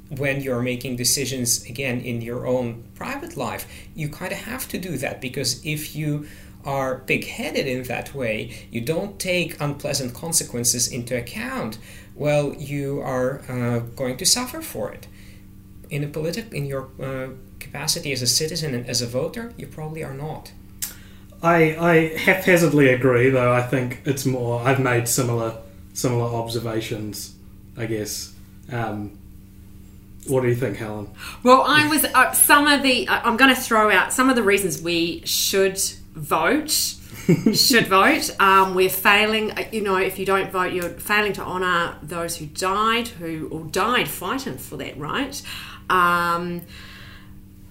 When 0.09 0.41
you're 0.41 0.61
making 0.61 0.97
decisions 0.97 1.65
again 1.65 2.01
in 2.01 2.21
your 2.21 2.47
own 2.47 2.85
private 2.95 3.35
life 3.35 3.67
you 3.93 4.07
kind 4.07 4.31
of 4.31 4.39
have 4.39 4.67
to 4.69 4.77
do 4.77 4.97
that 4.97 5.19
because 5.19 5.65
if 5.65 5.95
you 5.95 6.27
are 6.63 6.99
big-headed 6.99 7.67
in 7.67 7.83
that 7.83 8.13
way 8.13 8.67
you 8.71 8.79
don't 8.79 9.19
take 9.19 9.59
unpleasant 9.59 10.13
consequences 10.13 10.87
into 10.87 11.17
account. 11.17 11.77
Well 12.15 12.53
you 12.53 13.01
are 13.01 13.41
uh, 13.49 13.79
going 13.79 14.15
to 14.17 14.25
suffer 14.25 14.61
for 14.61 14.91
it 14.91 15.07
in 15.91 16.03
a 16.03 16.07
politic 16.07 16.51
in 16.53 16.65
your 16.65 16.89
uh, 16.99 17.27
capacity 17.59 18.11
as 18.11 18.23
a 18.23 18.27
citizen 18.27 18.73
and 18.73 18.87
as 18.87 19.01
a 19.01 19.07
voter, 19.07 19.53
you 19.57 19.67
probably 19.67 20.03
are 20.03 20.13
not. 20.13 20.51
I 21.43 21.75
I 21.75 22.17
haphazardly 22.17 22.89
agree, 22.89 23.29
though. 23.29 23.53
I 23.53 23.61
think 23.61 24.01
it's 24.05 24.25
more. 24.25 24.61
I've 24.61 24.79
made 24.79 25.07
similar 25.07 25.57
similar 25.93 26.33
observations. 26.33 27.35
I 27.77 27.85
guess. 27.85 28.33
Um, 28.71 29.17
what 30.27 30.41
do 30.41 30.49
you 30.49 30.55
think, 30.55 30.77
Helen? 30.77 31.09
Well, 31.41 31.63
I 31.65 31.87
was 31.87 32.05
uh, 32.05 32.31
some 32.31 32.67
of 32.67 32.83
the. 32.83 33.07
Uh, 33.07 33.21
I'm 33.23 33.37
going 33.37 33.53
to 33.53 33.59
throw 33.59 33.91
out 33.91 34.13
some 34.13 34.29
of 34.29 34.35
the 34.35 34.43
reasons 34.43 34.81
we 34.81 35.21
should 35.25 35.79
vote. 36.13 36.69
should 37.53 37.87
vote. 37.87 38.35
Um, 38.39 38.75
we're 38.75 38.89
failing. 38.89 39.51
Uh, 39.51 39.63
you 39.71 39.81
know, 39.81 39.97
if 39.97 40.19
you 40.19 40.25
don't 40.25 40.51
vote, 40.51 40.73
you're 40.73 40.89
failing 40.89 41.33
to 41.33 41.41
honour 41.41 41.97
those 42.03 42.37
who 42.37 42.45
died, 42.45 43.07
who 43.07 43.49
or 43.51 43.63
died 43.65 44.07
fighting 44.07 44.57
for 44.57 44.77
that 44.77 44.97
right. 44.97 45.41
Um, 45.91 46.61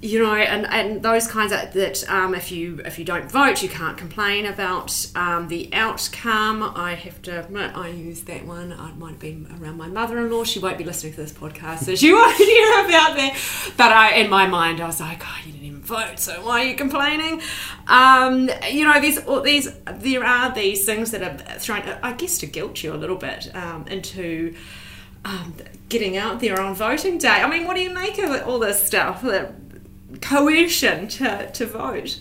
you 0.03 0.19
know, 0.19 0.35
and, 0.35 0.67
and 0.67 1.03
those 1.03 1.27
kinds 1.27 1.53
of 1.53 1.75
that. 1.75 2.09
Um, 2.09 2.35
if 2.35 2.51
you 2.51 2.81
if 2.87 2.99
you 2.99 3.05
don't 3.05 3.31
vote, 3.31 3.63
you 3.63 3.69
can't 3.69 3.99
complain 3.99 4.47
about 4.47 5.07
um, 5.15 5.49
the 5.49 5.69
outcome. 5.75 6.63
I 6.63 6.95
have 6.95 7.21
to 7.23 7.41
admit, 7.41 7.77
I 7.77 7.89
use 7.89 8.23
that 8.23 8.47
one. 8.47 8.73
I 8.73 8.93
might 8.93 9.11
have 9.11 9.19
been 9.19 9.47
around 9.61 9.77
my 9.77 9.89
mother-in-law. 9.89 10.45
She 10.45 10.59
won't 10.59 10.79
be 10.79 10.85
listening 10.85 11.13
to 11.13 11.21
this 11.21 11.33
podcast, 11.33 11.81
so 11.81 11.95
she 11.95 12.13
won't 12.15 12.35
hear 12.37 12.81
about 12.87 13.17
that. 13.17 13.73
But 13.77 13.93
I, 13.93 14.15
in 14.15 14.31
my 14.31 14.47
mind, 14.47 14.81
I 14.81 14.87
was 14.87 15.01
like, 15.01 15.23
oh, 15.23 15.39
you 15.45 15.53
didn't 15.53 15.67
even 15.67 15.83
vote, 15.83 16.19
so 16.19 16.47
why 16.47 16.65
are 16.65 16.69
you 16.69 16.77
complaining? 16.77 17.43
Um, 17.87 18.51
you 18.71 18.87
know, 18.87 18.99
these 19.03 19.21
these 19.45 19.69
there 19.97 20.25
are 20.25 20.55
these 20.55 20.87
things 20.87 21.11
that 21.11 21.23
are 21.23 21.59
thrown, 21.59 21.83
I 22.03 22.15
guess, 22.15 22.39
to 22.39 22.47
guilt 22.47 22.83
you 22.83 22.95
a 22.95 22.97
little 22.97 23.17
bit 23.17 23.55
um, 23.55 23.87
into 23.87 24.55
um, 25.25 25.55
getting 25.89 26.17
out 26.17 26.41
there 26.41 26.61
on 26.61 26.75
voting 26.75 27.19
day. 27.19 27.29
I 27.29 27.49
mean, 27.49 27.67
what 27.67 27.77
do 27.77 27.83
you 27.83 27.91
make 27.91 28.19
of 28.19 28.47
all 28.47 28.59
this 28.59 28.83
stuff? 28.83 29.23
The 29.23 29.53
coercion 30.21 31.09
to, 31.09 31.51
to 31.51 31.67
vote. 31.67 32.21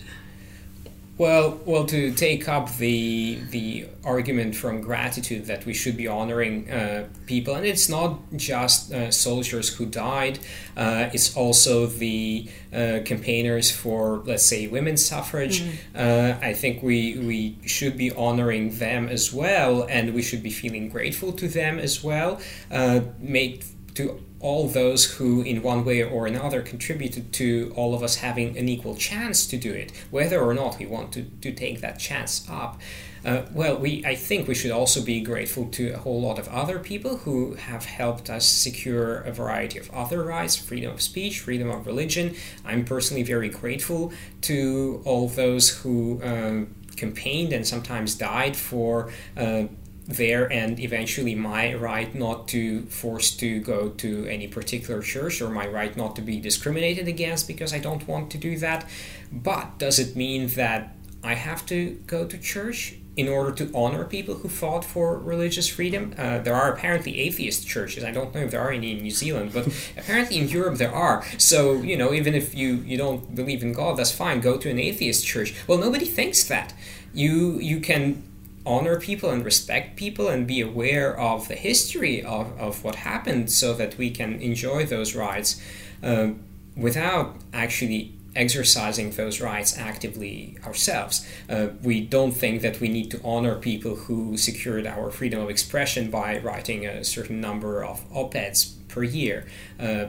Well, 1.20 1.60
well, 1.66 1.84
to 1.84 2.12
take 2.14 2.48
up 2.48 2.74
the 2.78 3.40
the 3.50 3.88
argument 4.04 4.56
from 4.56 4.80
gratitude 4.80 5.44
that 5.48 5.66
we 5.66 5.74
should 5.74 5.94
be 5.98 6.08
honoring 6.08 6.70
uh, 6.70 7.08
people, 7.26 7.56
and 7.56 7.66
it's 7.66 7.90
not 7.90 8.20
just 8.36 8.90
uh, 8.90 9.10
soldiers 9.10 9.68
who 9.68 9.84
died; 9.84 10.38
uh, 10.78 11.10
it's 11.12 11.36
also 11.36 11.84
the 11.84 12.48
uh, 12.72 13.00
campaigners 13.04 13.70
for, 13.70 14.22
let's 14.24 14.46
say, 14.46 14.66
women's 14.66 15.04
suffrage. 15.04 15.60
Mm. 15.94 16.42
I 16.42 16.54
think 16.54 16.82
we 16.82 17.18
we 17.18 17.58
should 17.68 17.98
be 17.98 18.10
honoring 18.12 18.78
them 18.78 19.06
as 19.06 19.30
well, 19.30 19.86
and 19.90 20.14
we 20.14 20.22
should 20.22 20.42
be 20.42 20.50
feeling 20.50 20.88
grateful 20.88 21.32
to 21.32 21.48
them 21.48 21.78
as 21.78 22.02
well. 22.02 22.40
Uh, 22.70 23.00
make 23.18 23.64
to 23.94 24.22
all 24.40 24.68
those 24.68 25.16
who, 25.16 25.42
in 25.42 25.62
one 25.62 25.84
way 25.84 26.02
or 26.02 26.26
another, 26.26 26.62
contributed 26.62 27.32
to 27.34 27.72
all 27.76 27.94
of 27.94 28.02
us 28.02 28.16
having 28.16 28.56
an 28.56 28.68
equal 28.68 28.96
chance 28.96 29.46
to 29.46 29.56
do 29.56 29.72
it, 29.72 29.92
whether 30.10 30.40
or 30.40 30.54
not 30.54 30.78
we 30.78 30.86
want 30.86 31.12
to, 31.12 31.22
to 31.42 31.52
take 31.52 31.80
that 31.82 31.98
chance 31.98 32.46
up. 32.48 32.80
Uh, 33.22 33.42
well, 33.52 33.76
we 33.76 34.02
I 34.06 34.14
think 34.14 34.48
we 34.48 34.54
should 34.54 34.70
also 34.70 35.02
be 35.02 35.20
grateful 35.20 35.66
to 35.72 35.90
a 35.90 35.98
whole 35.98 36.22
lot 36.22 36.38
of 36.38 36.48
other 36.48 36.78
people 36.78 37.18
who 37.18 37.54
have 37.54 37.84
helped 37.84 38.30
us 38.30 38.46
secure 38.48 39.20
a 39.20 39.30
variety 39.30 39.78
of 39.78 39.90
other 39.90 40.22
rights, 40.22 40.56
freedom 40.56 40.92
of 40.92 41.02
speech, 41.02 41.40
freedom 41.40 41.68
of 41.68 41.86
religion. 41.86 42.34
I'm 42.64 42.86
personally 42.86 43.22
very 43.22 43.50
grateful 43.50 44.12
to 44.42 45.02
all 45.04 45.28
those 45.28 45.68
who. 45.80 46.20
Um, 46.22 46.74
campaigned 46.96 47.52
and 47.54 47.66
sometimes 47.66 48.14
died 48.14 48.54
for 48.54 49.10
uh, 49.34 49.64
there 50.10 50.50
and 50.52 50.78
eventually 50.80 51.34
my 51.34 51.74
right 51.74 52.14
not 52.14 52.48
to 52.48 52.82
force 52.86 53.30
to 53.36 53.60
go 53.60 53.88
to 53.90 54.26
any 54.26 54.46
particular 54.48 55.02
church 55.02 55.40
or 55.40 55.50
my 55.50 55.66
right 55.66 55.96
not 55.96 56.16
to 56.16 56.22
be 56.22 56.40
discriminated 56.40 57.08
against 57.08 57.46
because 57.46 57.72
I 57.72 57.78
don't 57.78 58.06
want 58.06 58.30
to 58.32 58.38
do 58.38 58.58
that. 58.58 58.88
But 59.32 59.78
does 59.78 59.98
it 59.98 60.16
mean 60.16 60.48
that 60.48 60.96
I 61.22 61.34
have 61.34 61.64
to 61.66 61.90
go 62.06 62.26
to 62.26 62.38
church? 62.38 62.96
in 63.16 63.28
order 63.28 63.52
to 63.52 63.70
honor 63.74 64.04
people 64.04 64.36
who 64.36 64.48
fought 64.48 64.84
for 64.84 65.18
religious 65.18 65.68
freedom. 65.68 66.14
Uh, 66.16 66.38
there 66.38 66.54
are 66.54 66.72
apparently 66.72 67.18
atheist 67.18 67.66
churches. 67.66 68.04
I 68.04 68.12
don't 68.12 68.34
know 68.34 68.42
if 68.42 68.50
there 68.52 68.60
are 68.60 68.70
any 68.70 68.92
in 68.92 69.02
New 69.02 69.10
Zealand, 69.10 69.52
but 69.52 69.66
apparently 69.98 70.38
in 70.38 70.48
Europe 70.48 70.78
there 70.78 70.94
are. 70.94 71.24
So, 71.36 71.82
you 71.82 71.96
know, 71.96 72.14
even 72.14 72.34
if 72.34 72.54
you, 72.54 72.76
you 72.76 72.96
don't 72.96 73.34
believe 73.34 73.62
in 73.62 73.72
God, 73.72 73.98
that's 73.98 74.12
fine. 74.12 74.40
Go 74.40 74.56
to 74.56 74.70
an 74.70 74.78
atheist 74.78 75.26
church. 75.26 75.54
Well, 75.66 75.78
nobody 75.78 76.06
thinks 76.06 76.44
that. 76.44 76.72
You, 77.12 77.58
you 77.58 77.80
can 77.80 78.22
honor 78.66 79.00
people 79.00 79.30
and 79.30 79.44
respect 79.44 79.96
people 79.96 80.28
and 80.28 80.46
be 80.46 80.60
aware 80.60 81.18
of 81.18 81.48
the 81.48 81.54
history 81.54 82.22
of, 82.22 82.58
of 82.58 82.84
what 82.84 82.96
happened 82.96 83.50
so 83.50 83.72
that 83.74 83.96
we 83.96 84.10
can 84.10 84.34
enjoy 84.40 84.84
those 84.84 85.14
rights 85.14 85.60
uh, 86.02 86.28
without 86.76 87.36
actually 87.52 88.12
exercising 88.36 89.10
those 89.10 89.40
rights 89.40 89.76
actively 89.76 90.56
ourselves. 90.64 91.26
Uh, 91.48 91.68
we 91.82 92.00
don't 92.00 92.32
think 92.32 92.62
that 92.62 92.80
we 92.80 92.88
need 92.88 93.10
to 93.10 93.20
honor 93.24 93.56
people 93.56 93.96
who 93.96 94.36
secured 94.36 94.86
our 94.86 95.10
freedom 95.10 95.40
of 95.40 95.50
expression 95.50 96.10
by 96.10 96.38
writing 96.38 96.86
a 96.86 97.02
certain 97.02 97.40
number 97.40 97.84
of 97.84 98.04
op 98.14 98.34
eds 98.34 98.76
per 98.88 99.02
year. 99.02 99.46
Uh, 99.78 100.06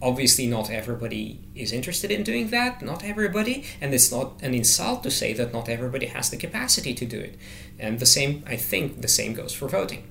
obviously, 0.00 0.46
not 0.46 0.70
everybody 0.70 1.40
is 1.54 1.72
interested 1.72 2.10
in 2.10 2.22
doing 2.22 2.50
that, 2.50 2.82
not 2.82 3.04
everybody, 3.04 3.64
and 3.80 3.94
it's 3.94 4.10
not 4.12 4.34
an 4.42 4.54
insult 4.54 5.02
to 5.02 5.10
say 5.10 5.32
that 5.32 5.52
not 5.52 5.68
everybody 5.68 6.06
has 6.06 6.30
the 6.30 6.36
capacity 6.36 6.94
to 6.94 7.04
do 7.04 7.18
it. 7.18 7.36
And 7.78 7.98
the 7.98 8.06
same, 8.06 8.44
I 8.46 8.56
think, 8.56 9.00
the 9.00 9.08
same 9.08 9.34
goes 9.34 9.52
for 9.52 9.68
voting. 9.68 10.04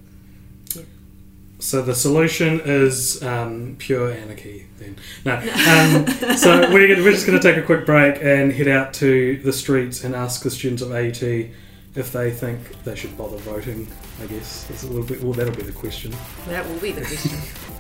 So 1.64 1.82
the 1.82 1.96
solution 1.96 2.60
is 2.66 3.24
um, 3.24 3.78
pure 3.80 4.12
anarchy. 4.12 4.68
Then 4.80 4.98
no. 5.24 5.36
Um, 5.64 6.36
so 6.36 6.70
we're, 6.74 6.90
gonna, 6.90 7.04
we're 7.04 7.14
just 7.14 7.26
going 7.26 7.40
to 7.40 7.42
take 7.42 7.56
a 7.56 7.66
quick 7.66 7.86
break 7.86 8.22
and 8.22 8.52
head 8.52 8.68
out 8.68 8.94
to 8.96 9.38
the 9.38 9.54
streets 9.54 10.04
and 10.04 10.14
ask 10.14 10.44
the 10.44 10.52
students 10.52 10.82
of 10.82 10.92
AUT 10.92 11.24
if 11.96 12.12
they 12.12 12.32
think 12.32 12.84
they 12.84 12.96
should 12.96 13.18
bother 13.18 13.38
voting. 13.38 13.88
I 14.22 14.26
guess 14.26 14.66
that's 14.66 14.84
a 14.84 14.88
little 14.88 15.06
bit. 15.06 15.24
Well, 15.24 15.32
that'll 15.32 15.56
be 15.56 15.64
the 15.64 15.72
question. 15.72 16.14
That 16.48 16.68
will 16.68 16.80
be 16.80 16.92
the 16.92 17.02
question. 17.02 17.40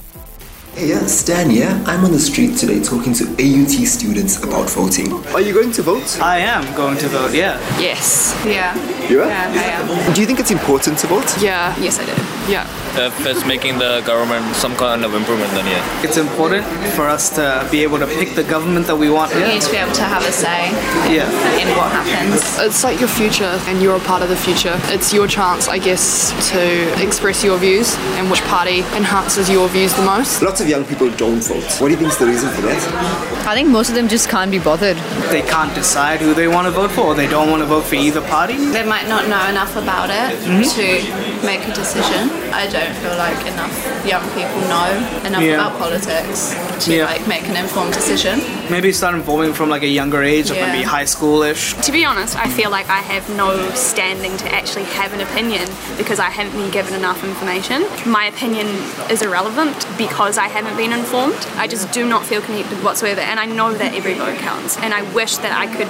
Hey, 0.76 0.90
yeah, 0.90 1.06
Stan 1.06 1.52
yeah? 1.52 1.84
I'm 1.86 2.04
on 2.04 2.12
the 2.12 2.20
street 2.20 2.58
today 2.58 2.82
talking 2.82 3.14
to 3.14 3.26
AUT 3.38 3.70
students 3.88 4.44
about 4.44 4.68
voting. 4.72 5.14
Are 5.28 5.42
you 5.42 5.54
going 5.54 5.72
to 5.74 5.84
vote? 5.84 6.20
I 6.20 6.40
am 6.40 6.64
going 6.76 6.98
to 6.98 7.08
vote, 7.10 7.34
yeah. 7.34 7.60
Yes. 7.80 8.34
Yeah. 8.44 8.74
You 9.08 9.22
are? 9.22 9.28
Yeah, 9.28 9.52
I 9.54 10.08
am. 10.08 10.14
Do 10.14 10.22
you 10.22 10.26
think 10.26 10.40
it's 10.40 10.50
important 10.50 10.98
to 11.00 11.08
vote? 11.08 11.30
Yeah. 11.42 11.78
Yes, 11.80 12.00
I 12.00 12.06
do. 12.06 12.52
Yeah. 12.52 12.66
If 12.96 13.26
it's 13.26 13.46
making 13.46 13.80
the 13.80 14.02
government 14.06 14.56
some 14.56 14.76
kind 14.76 15.04
of 15.04 15.14
improvement, 15.16 15.52
then 15.54 15.66
yeah. 15.66 16.04
It's 16.04 16.18
important 16.18 16.64
for 16.96 17.08
us 17.10 17.30
to 17.36 17.68
be 17.72 17.82
able 17.84 17.98
to 18.00 18.06
pick 18.06 18.36
the 18.36 18.44
government 18.44 18.86
that 18.88 18.96
we 18.96 19.10
want. 19.10 19.34
We 19.34 19.42
need 19.44 19.62
to 19.62 19.72
be 19.72 19.78
able 19.78 19.94
to 19.94 20.04
have 20.04 20.24
a 20.26 20.32
say 20.32 20.70
Yeah. 21.12 21.26
in 21.62 21.68
what 21.76 21.92
happens. 21.92 22.42
It's 22.60 22.84
like 22.84 23.00
your 23.00 23.10
future, 23.10 23.60
and 23.68 23.82
you're 23.82 23.96
a 23.96 24.00
part 24.12 24.22
of 24.22 24.30
the 24.30 24.36
future. 24.36 24.76
It's 24.96 25.12
your 25.12 25.28
chance, 25.28 25.68
I 25.68 25.80
guess, 25.80 26.32
to 26.52 26.62
express 27.02 27.44
your 27.44 27.58
views 27.58 27.96
and 28.18 28.30
which 28.30 28.42
party 28.44 28.80
enhances 28.96 29.50
your 29.50 29.68
views 29.70 29.94
the 29.96 30.04
most. 30.04 30.42
Lots 30.44 30.62
of 30.62 30.70
young 30.70 30.86
people 30.86 31.10
don't 31.12 31.42
vote. 31.44 31.64
What 31.82 31.88
do 31.88 31.94
you 31.94 31.98
think 31.98 32.12
is 32.12 32.18
the 32.20 32.28
reason 32.28 32.50
for 32.52 32.62
that? 32.62 33.48
I 33.48 33.56
think 33.56 33.70
most 33.70 33.90
of 33.90 33.96
them 33.96 34.08
just 34.08 34.30
can't 34.30 34.52
be 34.52 34.60
bothered. 34.60 34.98
They 35.32 35.42
can't 35.42 35.74
decide 35.74 36.22
who 36.22 36.34
they 36.36 36.48
want 36.48 36.66
to 36.68 36.72
vote 36.72 36.92
for, 36.92 37.02
or 37.08 37.16
they 37.16 37.28
don't 37.28 37.50
want 37.50 37.62
to 37.62 37.66
vote 37.66 37.86
for 37.86 37.96
either 37.96 38.22
party. 38.22 38.58
They 38.72 38.86
might 38.86 39.08
not 39.10 39.28
know 39.28 39.44
enough 39.50 39.76
about 39.76 40.10
it 40.12 40.38
Mhm. 40.46 40.64
to 40.76 41.46
make 41.46 41.68
a 41.68 41.74
decision. 41.74 42.30
I 42.54 42.68
don't 42.68 42.83
feel 42.94 43.16
like 43.18 43.40
enough 43.48 43.74
young 44.06 44.24
people 44.38 44.60
know 44.68 44.90
enough 45.26 45.42
Yeah. 45.42 45.56
about 45.56 45.78
politics 45.80 46.56
to 46.86 46.94
Yeah. 46.94 47.06
like 47.06 47.26
make 47.28 47.48
an 47.48 47.56
informed 47.56 47.94
decision. 47.94 48.42
Maybe 48.70 48.92
start 48.92 49.16
voting 49.24 49.54
from 49.54 49.70
like 49.70 49.84
a 49.84 49.88
younger 50.00 50.22
age, 50.24 50.52
or 50.52 50.56
Yeah. 50.56 50.68
maybe 50.68 50.84
high 50.84 51.06
schoolish. 51.06 51.62
To 51.84 51.92
be 51.92 52.04
honest, 52.06 52.36
I 52.38 52.48
feel 52.50 52.70
like 52.70 52.90
I 52.90 53.02
have 53.14 53.30
no 53.30 53.50
standing 53.76 54.36
to 54.38 54.54
actually 54.54 54.86
have 55.00 55.14
an 55.14 55.22
opinion 55.22 55.68
because 55.98 56.20
I 56.20 56.30
haven't 56.30 56.56
been 56.62 56.72
given 56.72 56.94
enough 56.94 57.24
information. 57.24 57.86
My 58.06 58.26
opinion 58.26 58.68
is 59.10 59.22
irrelevant 59.22 59.86
because 59.98 60.38
I 60.38 60.48
haven't 60.48 60.76
been 60.78 60.92
informed. 60.94 61.42
I 61.58 61.68
just 61.68 61.92
do 61.92 62.06
not 62.06 62.26
feel 62.26 62.42
connected 62.42 62.84
whatsoever, 62.84 63.22
and 63.22 63.40
I 63.40 63.46
know 63.46 63.74
that 63.74 63.94
every 63.94 64.14
vote 64.16 64.38
counts. 64.40 64.78
And 64.78 64.94
I 64.94 65.02
wish 65.14 65.38
that 65.38 65.54
I 65.58 65.68
could, 65.68 65.88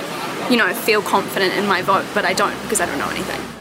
you 0.50 0.58
know, 0.58 0.68
feel 0.74 1.02
confident 1.02 1.54
in 1.56 1.68
my 1.68 1.82
vote, 1.82 2.06
but 2.14 2.26
I 2.26 2.34
don't 2.34 2.54
because 2.64 2.82
I 2.82 2.86
don't 2.86 2.98
know 3.00 3.10
anything. 3.10 3.53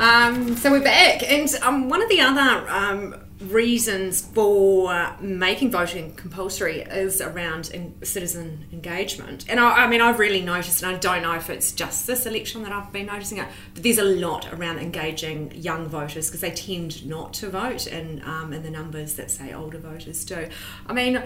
Um, 0.00 0.56
so 0.56 0.70
we're 0.70 0.82
back, 0.82 1.22
and 1.30 1.46
um, 1.60 1.90
one 1.90 2.00
of 2.00 2.08
the 2.08 2.22
other 2.22 2.66
um, 2.70 3.16
reasons 3.38 4.22
for 4.22 5.14
making 5.20 5.70
voting 5.72 6.14
compulsory 6.14 6.80
is 6.80 7.20
around 7.20 7.66
citizen 8.02 8.64
engagement. 8.72 9.44
And 9.46 9.60
I, 9.60 9.84
I 9.84 9.86
mean, 9.88 10.00
I've 10.00 10.18
really 10.18 10.40
noticed, 10.40 10.82
and 10.82 10.96
I 10.96 10.98
don't 10.98 11.20
know 11.20 11.34
if 11.34 11.50
it's 11.50 11.72
just 11.72 12.06
this 12.06 12.24
election 12.24 12.62
that 12.62 12.72
I've 12.72 12.90
been 12.90 13.08
noticing 13.08 13.36
it, 13.36 13.48
but 13.74 13.82
there's 13.82 13.98
a 13.98 14.04
lot 14.04 14.50
around 14.54 14.78
engaging 14.78 15.52
young 15.54 15.86
voters 15.86 16.28
because 16.28 16.40
they 16.40 16.52
tend 16.52 17.04
not 17.04 17.34
to 17.34 17.50
vote 17.50 17.86
in 17.86 18.22
um, 18.24 18.54
in 18.54 18.62
the 18.62 18.70
numbers 18.70 19.16
that 19.16 19.30
say 19.30 19.52
older 19.52 19.78
voters 19.78 20.24
do. 20.24 20.48
I 20.86 20.94
mean. 20.94 21.22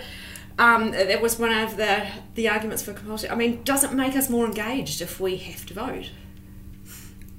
Um, 0.57 0.93
that 0.93 1.21
was 1.21 1.37
one 1.37 1.51
of 1.51 1.77
the 1.77 2.07
the 2.37 2.49
arguments 2.49 2.81
for 2.81 2.93
compulsory. 2.93 3.29
I 3.29 3.35
mean, 3.35 3.65
does 3.65 3.83
it 3.83 3.93
make 3.93 4.15
us 4.15 4.31
more 4.31 4.47
engaged 4.47 5.01
if 5.01 5.19
we 5.19 5.37
have 5.37 5.67
to 5.67 5.75
vote? 5.75 6.11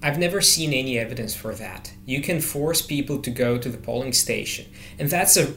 I've 0.06 0.20
never 0.20 0.40
seen 0.40 0.72
any 0.72 1.00
evidence 1.00 1.34
for 1.34 1.56
that. 1.56 1.92
You 2.06 2.22
can 2.22 2.40
force 2.40 2.80
people 2.80 3.24
to 3.24 3.32
go 3.32 3.58
to 3.58 3.70
the 3.70 3.80
polling 3.80 4.14
station, 4.14 4.68
and 5.00 5.10
that's 5.10 5.36
a 5.36 5.56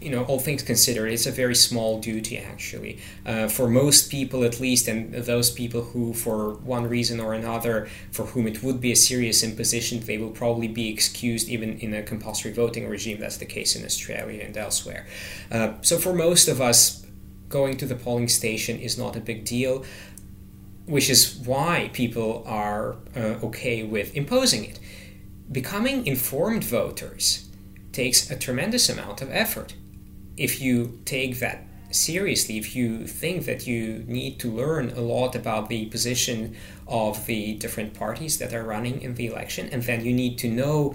you 0.00 0.10
know, 0.10 0.24
all 0.24 0.38
things 0.38 0.62
considered, 0.62 1.08
it's 1.08 1.26
a 1.26 1.30
very 1.30 1.54
small 1.54 2.00
duty 2.00 2.38
actually. 2.38 2.98
Uh, 3.26 3.48
for 3.48 3.68
most 3.68 4.10
people, 4.10 4.44
at 4.44 4.58
least, 4.58 4.88
and 4.88 5.12
those 5.12 5.50
people 5.50 5.82
who, 5.82 6.14
for 6.14 6.54
one 6.54 6.88
reason 6.88 7.20
or 7.20 7.34
another, 7.34 7.86
for 8.10 8.24
whom 8.26 8.46
it 8.46 8.62
would 8.62 8.80
be 8.80 8.92
a 8.92 8.96
serious 8.96 9.42
imposition, 9.42 10.00
they 10.00 10.16
will 10.16 10.30
probably 10.30 10.68
be 10.68 10.88
excused 10.88 11.50
even 11.50 11.78
in 11.80 11.92
a 11.92 12.02
compulsory 12.02 12.52
voting 12.52 12.88
regime. 12.88 13.18
That's 13.20 13.36
the 13.36 13.44
case 13.44 13.76
in 13.76 13.84
Australia 13.84 14.42
and 14.42 14.56
elsewhere. 14.56 15.06
Uh, 15.50 15.74
so, 15.82 15.98
for 15.98 16.14
most 16.14 16.48
of 16.48 16.62
us, 16.62 17.04
going 17.50 17.76
to 17.76 17.84
the 17.84 17.96
polling 17.96 18.28
station 18.28 18.78
is 18.78 18.96
not 18.96 19.16
a 19.16 19.20
big 19.20 19.44
deal, 19.44 19.84
which 20.90 21.08
is 21.08 21.36
why 21.46 21.88
people 21.92 22.44
are 22.46 22.96
uh, 23.16 23.46
okay 23.46 23.84
with 23.84 24.14
imposing 24.16 24.64
it. 24.64 24.78
Becoming 25.50 26.06
informed 26.06 26.64
voters 26.64 27.48
takes 27.92 28.30
a 28.30 28.36
tremendous 28.36 28.88
amount 28.88 29.22
of 29.22 29.30
effort 29.30 29.74
if 30.36 30.60
you 30.60 31.00
take 31.04 31.38
that 31.38 31.64
seriously, 31.90 32.56
if 32.56 32.74
you 32.74 33.06
think 33.06 33.44
that 33.44 33.66
you 33.66 34.04
need 34.06 34.38
to 34.40 34.50
learn 34.50 34.90
a 34.90 35.00
lot 35.00 35.34
about 35.34 35.68
the 35.68 35.86
position 35.86 36.56
of 36.86 37.26
the 37.26 37.54
different 37.54 37.94
parties 37.94 38.38
that 38.38 38.54
are 38.54 38.64
running 38.64 39.02
in 39.02 39.14
the 39.16 39.26
election, 39.26 39.68
and 39.70 39.82
then 39.82 40.04
you 40.04 40.12
need 40.12 40.38
to 40.38 40.48
know, 40.48 40.94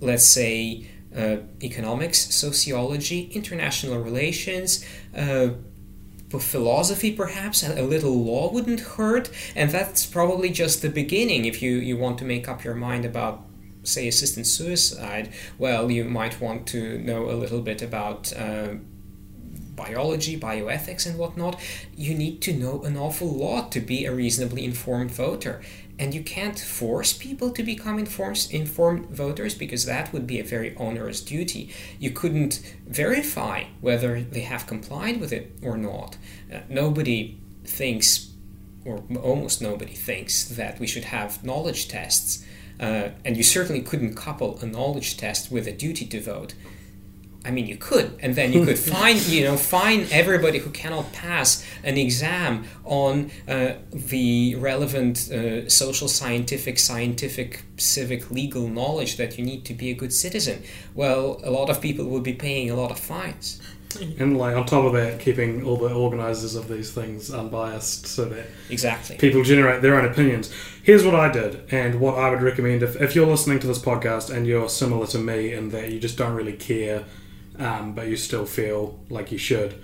let's 0.00 0.24
say, 0.26 0.86
uh, 1.16 1.36
economics, 1.62 2.34
sociology, 2.34 3.30
international 3.34 3.98
relations, 3.98 4.84
uh, 5.16 5.48
philosophy 6.40 7.12
perhaps 7.12 7.62
a 7.62 7.82
little 7.82 8.22
law 8.24 8.52
wouldn't 8.52 8.80
hurt 8.80 9.30
and 9.54 9.70
that's 9.70 10.06
probably 10.06 10.50
just 10.50 10.82
the 10.82 10.88
beginning 10.88 11.44
if 11.44 11.62
you 11.62 11.72
you 11.72 11.96
want 11.96 12.18
to 12.18 12.24
make 12.24 12.48
up 12.48 12.64
your 12.64 12.74
mind 12.74 13.04
about 13.04 13.44
say 13.84 14.08
assisted 14.08 14.46
suicide, 14.46 15.32
well, 15.58 15.90
you 15.90 16.04
might 16.04 16.40
want 16.40 16.66
to 16.68 16.98
know 16.98 17.30
a 17.30 17.32
little 17.32 17.60
bit 17.60 17.82
about 17.82 18.32
uh, 18.36 18.74
biology, 19.74 20.38
bioethics, 20.38 21.06
and 21.06 21.18
whatnot. 21.18 21.60
You 21.96 22.14
need 22.14 22.40
to 22.42 22.52
know 22.52 22.82
an 22.82 22.96
awful 22.96 23.28
lot 23.28 23.72
to 23.72 23.80
be 23.80 24.04
a 24.04 24.14
reasonably 24.14 24.64
informed 24.64 25.10
voter. 25.10 25.62
And 25.98 26.14
you 26.14 26.22
can't 26.22 26.58
force 26.58 27.12
people 27.12 27.50
to 27.50 27.62
become 27.62 27.98
informed, 27.98 28.48
informed 28.50 29.10
voters 29.10 29.54
because 29.54 29.84
that 29.84 30.12
would 30.12 30.26
be 30.26 30.40
a 30.40 30.44
very 30.44 30.74
onerous 30.76 31.20
duty. 31.20 31.70
You 31.98 32.10
couldn't 32.10 32.60
verify 32.86 33.64
whether 33.80 34.20
they 34.20 34.40
have 34.40 34.66
complied 34.66 35.20
with 35.20 35.32
it 35.32 35.52
or 35.62 35.76
not. 35.76 36.16
Uh, 36.52 36.60
nobody 36.68 37.38
thinks, 37.64 38.30
or 38.84 39.04
almost 39.22 39.62
nobody 39.62 39.94
thinks, 39.94 40.44
that 40.44 40.80
we 40.80 40.86
should 40.86 41.04
have 41.04 41.44
knowledge 41.44 41.88
tests 41.88 42.44
uh, 42.82 43.10
and 43.24 43.36
you 43.36 43.44
certainly 43.44 43.80
couldn't 43.80 44.14
couple 44.14 44.58
a 44.60 44.66
knowledge 44.66 45.16
test 45.16 45.52
with 45.52 45.66
a 45.66 45.72
duty 45.72 46.04
to 46.06 46.20
vote. 46.20 46.54
I 47.44 47.50
mean, 47.50 47.66
you 47.66 47.76
could, 47.76 48.16
and 48.20 48.36
then 48.36 48.52
you 48.52 48.64
could 48.64 48.78
find, 48.96 49.20
you 49.26 49.44
know, 49.44 49.56
fine 49.56 50.06
everybody 50.10 50.58
who 50.58 50.70
cannot 50.70 51.12
pass 51.12 51.64
an 51.82 51.96
exam 51.96 52.64
on 52.84 53.30
uh, 53.48 53.72
the 53.92 54.54
relevant 54.56 55.30
uh, 55.30 55.68
social, 55.68 56.06
scientific, 56.06 56.78
scientific, 56.78 57.64
civic, 57.76 58.30
legal 58.30 58.68
knowledge 58.68 59.16
that 59.16 59.38
you 59.38 59.44
need 59.44 59.64
to 59.64 59.74
be 59.74 59.90
a 59.90 59.94
good 59.94 60.12
citizen. 60.12 60.62
Well, 60.94 61.40
a 61.42 61.50
lot 61.50 61.68
of 61.68 61.80
people 61.80 62.04
would 62.06 62.22
be 62.22 62.34
paying 62.34 62.70
a 62.70 62.76
lot 62.76 62.90
of 62.92 62.98
fines. 62.98 63.60
And 64.18 64.38
like 64.38 64.56
on 64.56 64.64
top 64.64 64.84
of 64.84 64.92
that, 64.94 65.20
keeping 65.20 65.64
all 65.64 65.76
the 65.76 65.92
organisers 65.92 66.54
of 66.54 66.68
these 66.68 66.92
things 66.92 67.30
unbiased 67.30 68.06
so 68.06 68.24
that 68.26 68.46
exactly 68.70 69.16
people 69.16 69.42
generate 69.42 69.82
their 69.82 69.96
own 69.96 70.04
opinions. 70.04 70.50
Here's 70.82 71.04
what 71.04 71.14
I 71.14 71.30
did, 71.30 71.62
and 71.70 72.00
what 72.00 72.18
I 72.18 72.30
would 72.30 72.42
recommend 72.42 72.82
if, 72.82 73.00
if 73.00 73.14
you're 73.14 73.26
listening 73.26 73.58
to 73.60 73.66
this 73.66 73.78
podcast 73.78 74.34
and 74.34 74.46
you're 74.46 74.68
similar 74.68 75.06
to 75.08 75.18
me 75.18 75.52
in 75.52 75.68
that 75.70 75.90
you 75.90 76.00
just 76.00 76.16
don't 76.16 76.34
really 76.34 76.54
care, 76.54 77.04
um, 77.58 77.94
but 77.94 78.08
you 78.08 78.16
still 78.16 78.46
feel 78.46 79.00
like 79.08 79.32
you 79.32 79.38
should. 79.38 79.80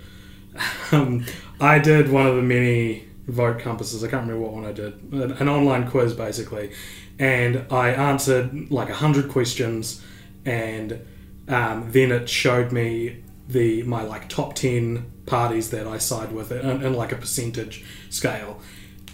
Um, 0.91 1.25
I 1.61 1.77
did 1.79 2.11
one 2.11 2.25
of 2.25 2.35
the 2.35 2.41
many 2.41 3.07
vote 3.27 3.59
compasses. 3.59 4.03
I 4.03 4.07
can't 4.07 4.23
remember 4.23 4.41
what 4.41 4.53
one 4.53 4.65
I 4.65 4.71
did. 4.71 4.93
An, 5.13 5.47
online 5.47 5.89
quiz 5.89 6.13
basically, 6.13 6.71
and 7.19 7.65
I 7.71 7.89
answered 7.89 8.71
like 8.71 8.89
hundred 8.89 9.29
questions, 9.29 10.03
and 10.45 11.05
um, 11.47 11.91
then 11.91 12.11
it 12.11 12.27
showed 12.27 12.71
me 12.71 13.23
the 13.47 13.83
my 13.83 14.01
like 14.01 14.29
top 14.29 14.55
ten 14.55 15.11
parties 15.25 15.69
that 15.69 15.87
I 15.87 15.99
side 15.99 16.31
with 16.31 16.51
in, 16.51 16.83
in 16.83 16.93
like 16.93 17.11
a 17.11 17.15
percentage 17.15 17.85
scale. 18.09 18.59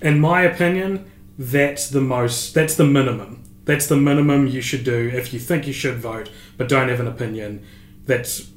In 0.02 0.20
my 0.20 0.42
opinion, 0.44 1.12
that's 1.38 1.90
the 1.90 2.02
most. 2.02 2.54
That's 2.54 2.76
the 2.76 2.86
minimum. 2.86 3.44
That's 3.66 3.88
the 3.88 3.98
minimum 3.98 4.48
you 4.48 4.62
should 4.62 4.84
do 4.84 5.10
if 5.14 5.34
you 5.34 5.40
think 5.40 5.66
you 5.66 5.74
should 5.74 5.98
vote 5.98 6.30
but 6.58 6.70
don't 6.70 6.90
have 6.90 7.00
an 7.00 7.08
opinion. 7.08 7.66
That's 8.06 8.50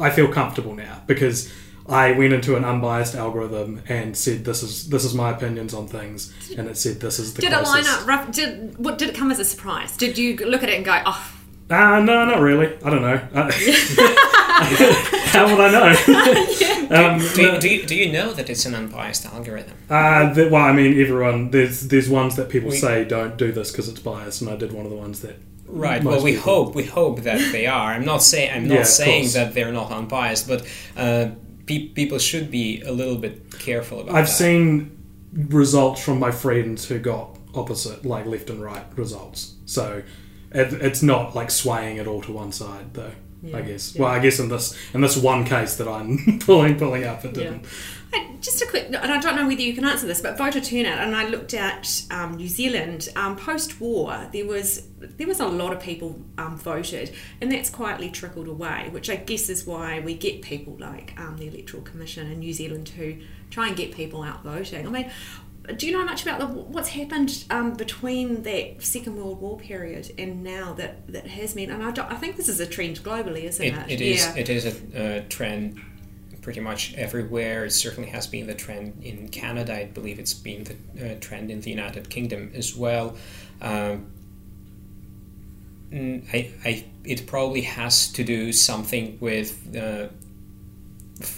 I 0.00 0.10
feel 0.10 0.28
comfortable 0.28 0.74
now 0.74 1.02
because 1.06 1.52
I 1.88 2.12
went 2.12 2.32
into 2.32 2.54
an 2.56 2.64
unbiased 2.64 3.14
algorithm 3.14 3.82
and 3.88 4.16
said 4.16 4.44
this 4.44 4.62
is 4.62 4.88
this 4.90 5.04
is 5.04 5.14
my 5.14 5.30
opinions 5.30 5.72
on 5.74 5.88
things, 5.88 6.32
and 6.56 6.68
it 6.68 6.76
said 6.76 7.00
this 7.00 7.18
is 7.18 7.34
the. 7.34 7.40
Did 7.42 7.52
closest. 7.52 7.74
it 7.74 7.88
line 7.90 8.00
up 8.00 8.06
rough? 8.06 8.32
Did 8.34 8.78
what? 8.78 8.98
Did 8.98 9.08
it 9.10 9.14
come 9.14 9.30
as 9.30 9.38
a 9.40 9.44
surprise? 9.44 9.96
Did 9.96 10.18
you 10.18 10.36
look 10.36 10.62
at 10.62 10.68
it 10.68 10.76
and 10.76 10.84
go, 10.84 11.00
oh? 11.06 11.34
Uh, 11.70 12.00
no, 12.00 12.24
not 12.24 12.40
really. 12.40 12.76
I 12.84 12.90
don't 12.90 13.02
know. 13.02 13.20
Uh, 14.60 14.62
how 15.28 15.46
would 15.46 15.60
I 15.60 15.70
know? 15.70 16.90
um, 16.90 17.18
do, 17.34 17.42
you, 17.42 17.58
do, 17.60 17.68
you, 17.68 17.86
do 17.86 17.94
you 17.94 18.10
know 18.12 18.32
that 18.32 18.50
it's 18.50 18.66
an 18.66 18.74
unbiased 18.74 19.24
algorithm? 19.24 19.76
Uh, 19.88 20.32
the, 20.32 20.48
well, 20.48 20.64
I 20.64 20.72
mean, 20.72 21.00
everyone 21.00 21.52
there's 21.52 21.86
there's 21.86 22.08
ones 22.08 22.34
that 22.34 22.48
people 22.48 22.70
We- 22.70 22.76
say 22.76 23.04
don't 23.04 23.36
do 23.36 23.52
this 23.52 23.70
because 23.70 23.88
it's 23.88 24.00
biased, 24.00 24.40
and 24.40 24.50
I 24.50 24.56
did 24.56 24.72
one 24.72 24.84
of 24.84 24.90
the 24.90 24.96
ones 24.96 25.20
that. 25.20 25.36
Right. 25.68 26.02
most 26.02 26.14
Well, 26.16 26.24
we 26.24 26.32
people- 26.32 26.64
hope 26.64 26.74
we 26.74 26.84
hope 26.84 27.22
that 27.22 27.52
they 27.52 27.66
are. 27.66 27.92
I'm 27.92 28.04
not 28.04 28.22
saying 28.22 28.50
I'm 28.54 28.68
not 28.68 28.80
of 28.80 28.86
saying 28.86 29.28
that 29.34 29.54
they're 29.54 29.72
not 29.72 29.90
unbiased, 29.92 30.48
but 30.48 30.66
uh, 30.96 31.30
pe- 31.66 31.88
people 31.88 32.18
should 32.18 32.50
be 32.50 32.80
a 32.82 32.92
little 32.92 33.16
bit 33.16 33.58
careful 33.58 34.00
about 34.00 34.14
I've 34.14 34.26
that. 34.26 34.32
seen 34.32 34.96
results 35.32 36.02
from 36.02 36.18
my 36.18 36.30
friends 36.30 36.86
who 36.88 36.98
got 36.98 37.36
opposite, 37.54 38.04
like 38.04 38.26
left 38.26 38.50
and 38.50 38.62
right 38.62 38.84
results. 38.96 39.54
So 39.66 40.02
it, 40.52 40.72
it's 40.74 41.02
not 41.02 41.34
like 41.34 41.50
swaying 41.50 41.98
it 41.98 42.06
all 42.06 42.22
to 42.22 42.32
one 42.32 42.52
side, 42.52 42.94
though. 42.94 43.12
I 43.54 43.60
guess. 43.60 43.94
yeah. 43.94 44.02
Well, 44.02 44.10
I 44.10 44.18
guess 44.18 44.40
in 44.40 44.48
this 44.48 44.76
in 44.94 45.00
this 45.00 45.16
one 45.16 45.44
case 45.44 45.76
that 45.76 45.86
I'm 45.86 46.38
pulling 46.44 46.76
pulling 46.76 47.04
up, 47.04 47.24
it 47.24 47.34
didn't. 47.34 47.66
Hey, 48.12 48.36
Just 48.40 48.62
a 48.62 48.66
quick, 48.66 48.86
and 48.86 48.96
I 48.96 49.18
don't 49.20 49.36
know 49.36 49.46
whether 49.46 49.60
you 49.60 49.74
can 49.74 49.84
answer 49.84 50.06
this, 50.06 50.20
but 50.22 50.38
voter 50.38 50.60
turnout, 50.60 50.98
and 50.98 51.14
I 51.14 51.28
looked 51.28 51.52
at 51.52 52.02
um, 52.10 52.36
New 52.36 52.48
Zealand 52.48 53.08
um, 53.16 53.36
post-war. 53.36 54.28
There 54.32 54.46
was 54.46 54.86
there 54.98 55.26
was 55.26 55.40
a 55.40 55.46
lot 55.46 55.72
of 55.72 55.80
people 55.80 56.20
um, 56.38 56.56
voted, 56.56 57.12
and 57.40 57.52
that's 57.52 57.68
quietly 57.70 58.08
trickled 58.10 58.48
away, 58.48 58.88
which 58.92 59.10
I 59.10 59.16
guess 59.16 59.48
is 59.50 59.66
why 59.66 60.00
we 60.00 60.14
get 60.14 60.40
people 60.42 60.76
like 60.78 61.12
um, 61.18 61.36
the 61.36 61.48
Electoral 61.48 61.82
Commission 61.82 62.30
in 62.30 62.38
New 62.38 62.52
Zealand 62.52 62.88
who 62.90 63.16
try 63.50 63.68
and 63.68 63.76
get 63.76 63.92
people 63.92 64.22
out 64.22 64.42
voting. 64.42 64.86
I 64.86 64.90
mean. 64.90 65.10
Do 65.76 65.86
you 65.86 65.92
know 65.92 66.02
much 66.02 66.22
about 66.22 66.38
the, 66.38 66.46
what's 66.46 66.88
happened 66.88 67.44
um, 67.50 67.74
between 67.74 68.42
that 68.44 68.82
Second 68.82 69.16
World 69.16 69.38
War 69.42 69.58
period 69.58 70.14
and 70.16 70.42
now 70.42 70.72
that 70.74 71.06
that 71.12 71.26
has 71.26 71.54
meant? 71.54 71.70
And 71.70 71.82
I, 71.82 71.90
I 72.08 72.14
think 72.14 72.36
this 72.36 72.48
is 72.48 72.58
a 72.58 72.66
trend 72.66 73.00
globally, 73.04 73.42
isn't 73.44 73.62
It, 73.62 73.74
it? 73.74 73.90
it 73.90 74.00
is 74.00 74.24
Yeah. 74.24 74.34
it 74.36 74.48
is 74.48 74.64
a 74.64 75.18
uh, 75.18 75.22
trend 75.28 75.78
pretty 76.40 76.60
much 76.60 76.94
everywhere. 76.94 77.64
It 77.64 77.72
certainly 77.72 78.10
has 78.10 78.26
been 78.26 78.46
the 78.46 78.54
trend 78.54 79.02
in 79.02 79.28
Canada. 79.28 79.74
I 79.74 79.84
believe 79.86 80.18
it's 80.18 80.34
been 80.34 80.64
the 80.64 81.12
uh, 81.12 81.20
trend 81.20 81.50
in 81.50 81.60
the 81.60 81.70
United 81.70 82.10
Kingdom 82.10 82.50
as 82.54 82.76
well. 82.76 83.16
Um, 83.60 84.12
I, 85.92 86.50
I, 86.64 86.84
it 87.04 87.26
probably 87.26 87.62
has 87.62 88.12
to 88.12 88.24
do 88.24 88.52
something 88.52 89.16
with 89.20 89.74
uh, 89.74 90.08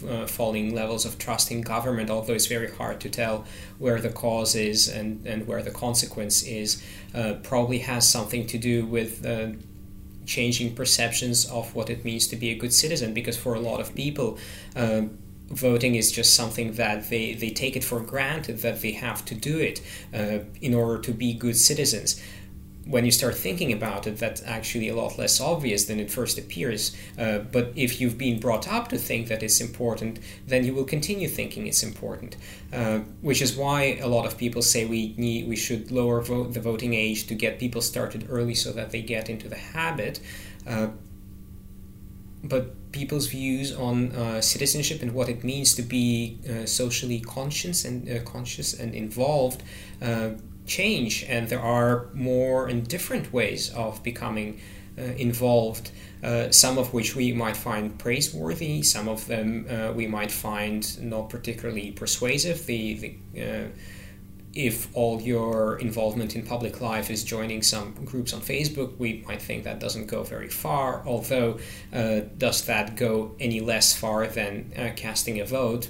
uh, 0.08 0.26
falling 0.26 0.74
levels 0.74 1.04
of 1.04 1.18
trust 1.18 1.50
in 1.50 1.62
government, 1.62 2.10
although 2.10 2.34
it's 2.34 2.46
very 2.46 2.70
hard 2.70 3.00
to 3.00 3.08
tell 3.08 3.44
where 3.78 4.00
the 4.00 4.10
cause 4.10 4.54
is 4.54 4.88
and, 4.88 5.26
and 5.26 5.46
where 5.46 5.62
the 5.62 5.70
consequence 5.70 6.42
is. 6.42 6.82
Uh, 7.14 7.34
probably 7.42 7.78
has 7.78 8.08
something 8.08 8.46
to 8.46 8.58
do 8.58 8.84
with 8.84 9.24
uh, 9.24 9.48
changing 10.30 10.74
perceptions 10.74 11.44
of 11.50 11.74
what 11.74 11.90
it 11.90 12.04
means 12.04 12.28
to 12.28 12.36
be 12.36 12.50
a 12.50 12.54
good 12.54 12.72
citizen 12.72 13.12
because 13.12 13.36
for 13.36 13.54
a 13.54 13.60
lot 13.60 13.80
of 13.80 13.92
people 13.96 14.38
um, 14.76 15.18
voting 15.48 15.96
is 15.96 16.12
just 16.12 16.36
something 16.36 16.74
that 16.74 17.10
they, 17.10 17.34
they 17.34 17.50
take 17.50 17.74
it 17.74 17.82
for 17.82 17.98
granted 18.00 18.58
that 18.58 18.80
they 18.80 18.92
have 18.92 19.24
to 19.24 19.34
do 19.34 19.58
it 19.58 19.82
uh, 20.14 20.38
in 20.60 20.72
order 20.72 21.02
to 21.02 21.12
be 21.12 21.34
good 21.34 21.56
citizens 21.56 22.22
when 22.90 23.04
you 23.04 23.12
start 23.12 23.36
thinking 23.36 23.72
about 23.72 24.08
it, 24.08 24.16
that's 24.18 24.42
actually 24.44 24.88
a 24.88 24.96
lot 24.96 25.16
less 25.16 25.40
obvious 25.40 25.84
than 25.84 26.00
it 26.00 26.10
first 26.10 26.36
appears. 26.38 26.96
Uh, 27.16 27.38
but 27.38 27.72
if 27.76 28.00
you've 28.00 28.18
been 28.18 28.40
brought 28.40 28.66
up 28.66 28.88
to 28.88 28.98
think 28.98 29.28
that 29.28 29.44
it's 29.44 29.60
important, 29.60 30.18
then 30.48 30.64
you 30.64 30.74
will 30.74 30.84
continue 30.84 31.28
thinking 31.28 31.68
it's 31.68 31.84
important. 31.84 32.36
Uh, 32.72 32.98
which 33.20 33.40
is 33.40 33.56
why 33.56 33.96
a 34.02 34.08
lot 34.08 34.26
of 34.26 34.36
people 34.36 34.60
say 34.60 34.86
we 34.86 35.14
need 35.16 35.48
we 35.48 35.54
should 35.54 35.92
lower 35.92 36.20
vote, 36.20 36.52
the 36.52 36.60
voting 36.60 36.92
age 36.92 37.28
to 37.28 37.34
get 37.34 37.60
people 37.60 37.80
started 37.80 38.26
early 38.28 38.54
so 38.54 38.72
that 38.72 38.90
they 38.90 39.02
get 39.02 39.30
into 39.30 39.48
the 39.48 39.56
habit. 39.56 40.18
Uh, 40.66 40.88
but 42.42 42.90
people's 42.90 43.28
views 43.28 43.72
on 43.72 44.10
uh, 44.12 44.40
citizenship 44.40 45.00
and 45.00 45.12
what 45.12 45.28
it 45.28 45.44
means 45.44 45.74
to 45.74 45.82
be 45.82 46.38
uh, 46.48 46.66
socially 46.66 47.20
conscious 47.20 47.84
and 47.84 48.08
uh, 48.08 48.20
conscious 48.24 48.74
and 48.74 48.94
involved 48.94 49.62
uh, 50.02 50.30
change, 50.70 51.24
and 51.28 51.48
there 51.48 51.60
are 51.60 52.06
more 52.14 52.68
and 52.68 52.88
different 52.88 53.32
ways 53.32 53.70
of 53.74 54.02
becoming 54.02 54.60
uh, 54.96 55.02
involved. 55.02 55.90
Uh, 56.22 56.50
some 56.50 56.76
of 56.78 56.92
which 56.92 57.16
we 57.16 57.32
might 57.32 57.56
find 57.56 57.98
praiseworthy, 57.98 58.82
some 58.82 59.08
of 59.08 59.26
them 59.26 59.66
uh, 59.70 59.90
we 59.92 60.06
might 60.06 60.30
find 60.30 60.82
not 61.02 61.30
particularly 61.30 61.90
persuasive. 61.92 62.66
The, 62.66 62.94
the 62.94 63.42
uh, 63.42 63.68
if 64.52 64.94
all 64.96 65.20
your 65.20 65.78
involvement 65.78 66.34
in 66.34 66.44
public 66.44 66.80
life 66.80 67.08
is 67.10 67.22
joining 67.22 67.62
some 67.62 67.92
groups 68.04 68.34
on 68.34 68.40
Facebook, 68.40 68.98
we 68.98 69.24
might 69.26 69.40
think 69.40 69.64
that 69.64 69.78
doesn't 69.78 70.06
go 70.06 70.22
very 70.24 70.48
far. 70.48 71.02
Although, 71.06 71.58
uh, 71.92 72.20
does 72.36 72.64
that 72.66 72.96
go 72.96 73.34
any 73.38 73.60
less 73.60 73.96
far 73.96 74.26
than 74.26 74.72
uh, 74.76 74.90
casting 74.96 75.40
a 75.40 75.44
vote? 75.44 75.88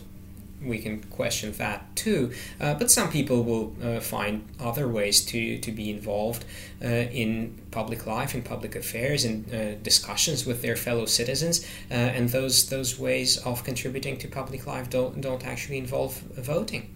We 0.62 0.78
can 0.78 1.02
question 1.04 1.52
that 1.52 1.96
too. 1.96 2.32
Uh, 2.60 2.74
but 2.74 2.90
some 2.90 3.10
people 3.10 3.42
will 3.42 3.74
uh, 3.82 4.00
find 4.00 4.46
other 4.58 4.86
ways 4.88 5.24
to, 5.26 5.58
to 5.58 5.72
be 5.72 5.90
involved 5.90 6.44
uh, 6.82 6.86
in 6.86 7.58
public 7.70 8.06
life, 8.06 8.34
in 8.34 8.42
public 8.42 8.76
affairs, 8.76 9.24
in 9.24 9.44
uh, 9.52 9.82
discussions 9.82 10.44
with 10.44 10.60
their 10.62 10.76
fellow 10.76 11.06
citizens. 11.06 11.64
Uh, 11.90 11.94
and 11.94 12.28
those 12.30 12.68
those 12.68 12.98
ways 12.98 13.38
of 13.38 13.64
contributing 13.64 14.18
to 14.18 14.28
public 14.28 14.66
life 14.66 14.90
don't 14.90 15.20
don't 15.20 15.46
actually 15.46 15.78
involve 15.78 16.18
voting. 16.36 16.94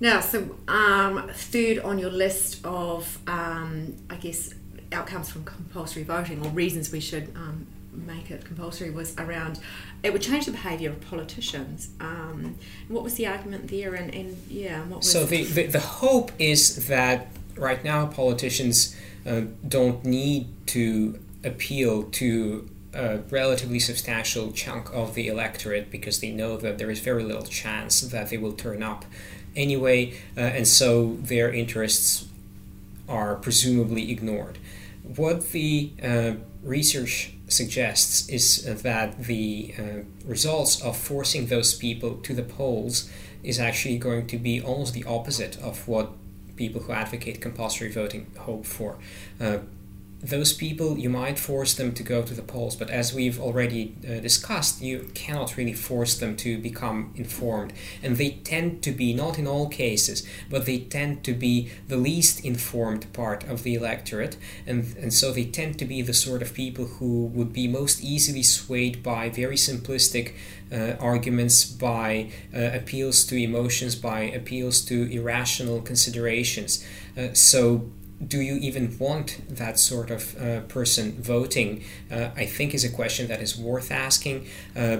Now, 0.00 0.20
so 0.20 0.56
um, 0.68 1.28
third 1.34 1.80
on 1.80 1.98
your 1.98 2.10
list 2.10 2.64
of, 2.64 3.18
um, 3.26 3.96
I 4.08 4.14
guess, 4.14 4.54
outcomes 4.92 5.28
from 5.28 5.44
compulsory 5.44 6.04
voting 6.04 6.44
or 6.44 6.50
reasons 6.50 6.92
we 6.92 7.00
should 7.00 7.32
um, 7.34 7.66
make 8.06 8.30
it 8.30 8.44
compulsory 8.44 8.90
was 8.90 9.16
around 9.18 9.60
it 10.02 10.12
would 10.12 10.22
change 10.22 10.46
the 10.46 10.52
behaviour 10.52 10.90
of 10.90 11.00
politicians. 11.00 11.90
Um, 12.00 12.56
what 12.88 13.02
was 13.02 13.14
the 13.14 13.26
argument 13.26 13.68
there? 13.68 13.94
And, 13.94 14.14
and 14.14 14.36
yeah, 14.48 14.82
what 14.84 14.98
was 14.98 15.10
So 15.10 15.24
the, 15.24 15.44
the, 15.44 15.66
the 15.66 15.80
hope 15.80 16.30
is 16.38 16.86
that 16.86 17.28
right 17.56 17.82
now 17.82 18.06
politicians 18.06 18.96
uh, 19.26 19.42
don't 19.66 20.04
need 20.04 20.48
to 20.68 21.18
appeal 21.44 22.04
to 22.04 22.68
a 22.94 23.18
relatively 23.30 23.78
substantial 23.78 24.52
chunk 24.52 24.92
of 24.92 25.14
the 25.14 25.28
electorate 25.28 25.90
because 25.90 26.20
they 26.20 26.30
know 26.30 26.56
that 26.56 26.78
there 26.78 26.90
is 26.90 27.00
very 27.00 27.22
little 27.22 27.42
chance 27.42 28.00
that 28.00 28.30
they 28.30 28.38
will 28.38 28.52
turn 28.52 28.82
up 28.82 29.04
anyway, 29.54 30.12
uh, 30.36 30.40
and 30.40 30.66
so 30.66 31.16
their 31.20 31.52
interests 31.52 32.28
are 33.08 33.34
presumably 33.36 34.10
ignored. 34.10 34.58
What 35.02 35.50
the 35.50 35.90
uh, 36.02 36.32
research 36.62 37.32
suggests 37.48 38.28
is 38.28 38.62
that 38.82 39.24
the 39.24 39.74
uh, 39.78 39.82
results 40.24 40.80
of 40.82 40.96
forcing 40.96 41.46
those 41.46 41.74
people 41.74 42.16
to 42.18 42.34
the 42.34 42.42
polls 42.42 43.10
is 43.42 43.58
actually 43.58 43.98
going 43.98 44.26
to 44.26 44.36
be 44.36 44.60
almost 44.60 44.94
the 44.94 45.04
opposite 45.04 45.58
of 45.60 45.88
what 45.88 46.12
people 46.56 46.82
who 46.82 46.92
advocate 46.92 47.40
compulsory 47.40 47.90
voting 47.90 48.30
hope 48.38 48.66
for. 48.66 48.98
Uh, 49.40 49.58
those 50.20 50.52
people, 50.52 50.98
you 50.98 51.08
might 51.08 51.38
force 51.38 51.74
them 51.74 51.92
to 51.94 52.02
go 52.02 52.22
to 52.22 52.34
the 52.34 52.42
polls, 52.42 52.74
but 52.74 52.90
as 52.90 53.14
we've 53.14 53.40
already 53.40 53.94
uh, 54.04 54.18
discussed, 54.20 54.82
you 54.82 55.10
cannot 55.14 55.56
really 55.56 55.74
force 55.74 56.18
them 56.18 56.36
to 56.38 56.58
become 56.58 57.12
informed. 57.14 57.72
And 58.02 58.16
they 58.16 58.30
tend 58.30 58.82
to 58.82 58.90
be, 58.90 59.14
not 59.14 59.38
in 59.38 59.46
all 59.46 59.68
cases, 59.68 60.26
but 60.50 60.66
they 60.66 60.80
tend 60.80 61.22
to 61.24 61.32
be 61.32 61.70
the 61.86 61.96
least 61.96 62.44
informed 62.44 63.12
part 63.12 63.44
of 63.44 63.62
the 63.62 63.74
electorate. 63.74 64.36
And, 64.66 64.96
and 64.96 65.14
so 65.14 65.30
they 65.30 65.44
tend 65.44 65.78
to 65.78 65.84
be 65.84 66.02
the 66.02 66.14
sort 66.14 66.42
of 66.42 66.52
people 66.52 66.86
who 66.86 67.26
would 67.26 67.52
be 67.52 67.68
most 67.68 68.02
easily 68.02 68.42
swayed 68.42 69.04
by 69.04 69.28
very 69.28 69.56
simplistic 69.56 70.34
uh, 70.72 70.96
arguments, 71.00 71.64
by 71.64 72.30
uh, 72.52 72.70
appeals 72.74 73.24
to 73.26 73.36
emotions, 73.36 73.94
by 73.94 74.22
appeals 74.22 74.84
to 74.86 75.08
irrational 75.12 75.80
considerations. 75.80 76.84
Uh, 77.16 77.32
so 77.32 77.88
do 78.26 78.40
you 78.40 78.56
even 78.56 78.96
want 78.98 79.40
that 79.48 79.78
sort 79.78 80.10
of 80.10 80.40
uh, 80.40 80.60
person 80.62 81.22
voting? 81.22 81.84
Uh, 82.10 82.30
I 82.36 82.46
think 82.46 82.74
is 82.74 82.84
a 82.84 82.90
question 82.90 83.28
that 83.28 83.40
is 83.40 83.56
worth 83.56 83.90
asking. 83.90 84.46
Uh, 84.76 84.98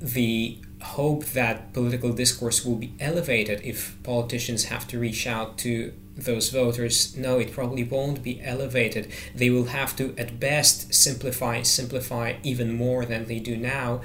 the 0.00 0.58
hope 0.80 1.24
that 1.26 1.72
political 1.72 2.12
discourse 2.12 2.64
will 2.64 2.76
be 2.76 2.92
elevated 3.00 3.60
if 3.64 4.00
politicians 4.04 4.64
have 4.64 4.86
to 4.88 4.98
reach 4.98 5.26
out 5.26 5.58
to 5.58 5.92
those 6.16 6.50
voters, 6.50 7.16
no, 7.16 7.38
it 7.38 7.52
probably 7.52 7.84
won't 7.84 8.22
be 8.22 8.42
elevated. 8.42 9.10
They 9.34 9.50
will 9.50 9.66
have 9.66 9.94
to, 9.96 10.14
at 10.18 10.40
best, 10.40 10.92
simplify, 10.92 11.62
simplify 11.62 12.34
even 12.42 12.72
more 12.72 13.04
than 13.04 13.26
they 13.26 13.38
do 13.38 13.56
now. 13.56 14.02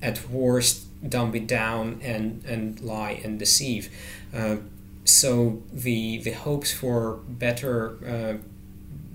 At 0.00 0.28
worst, 0.30 0.86
dumb 1.08 1.34
it 1.34 1.48
down 1.48 2.00
and, 2.02 2.44
and 2.44 2.80
lie 2.80 3.20
and 3.24 3.38
deceive. 3.38 3.90
So 5.08 5.62
the 5.72 6.18
the 6.18 6.32
hopes 6.32 6.70
for 6.70 7.20
better 7.26 7.96
uh, 8.06 8.34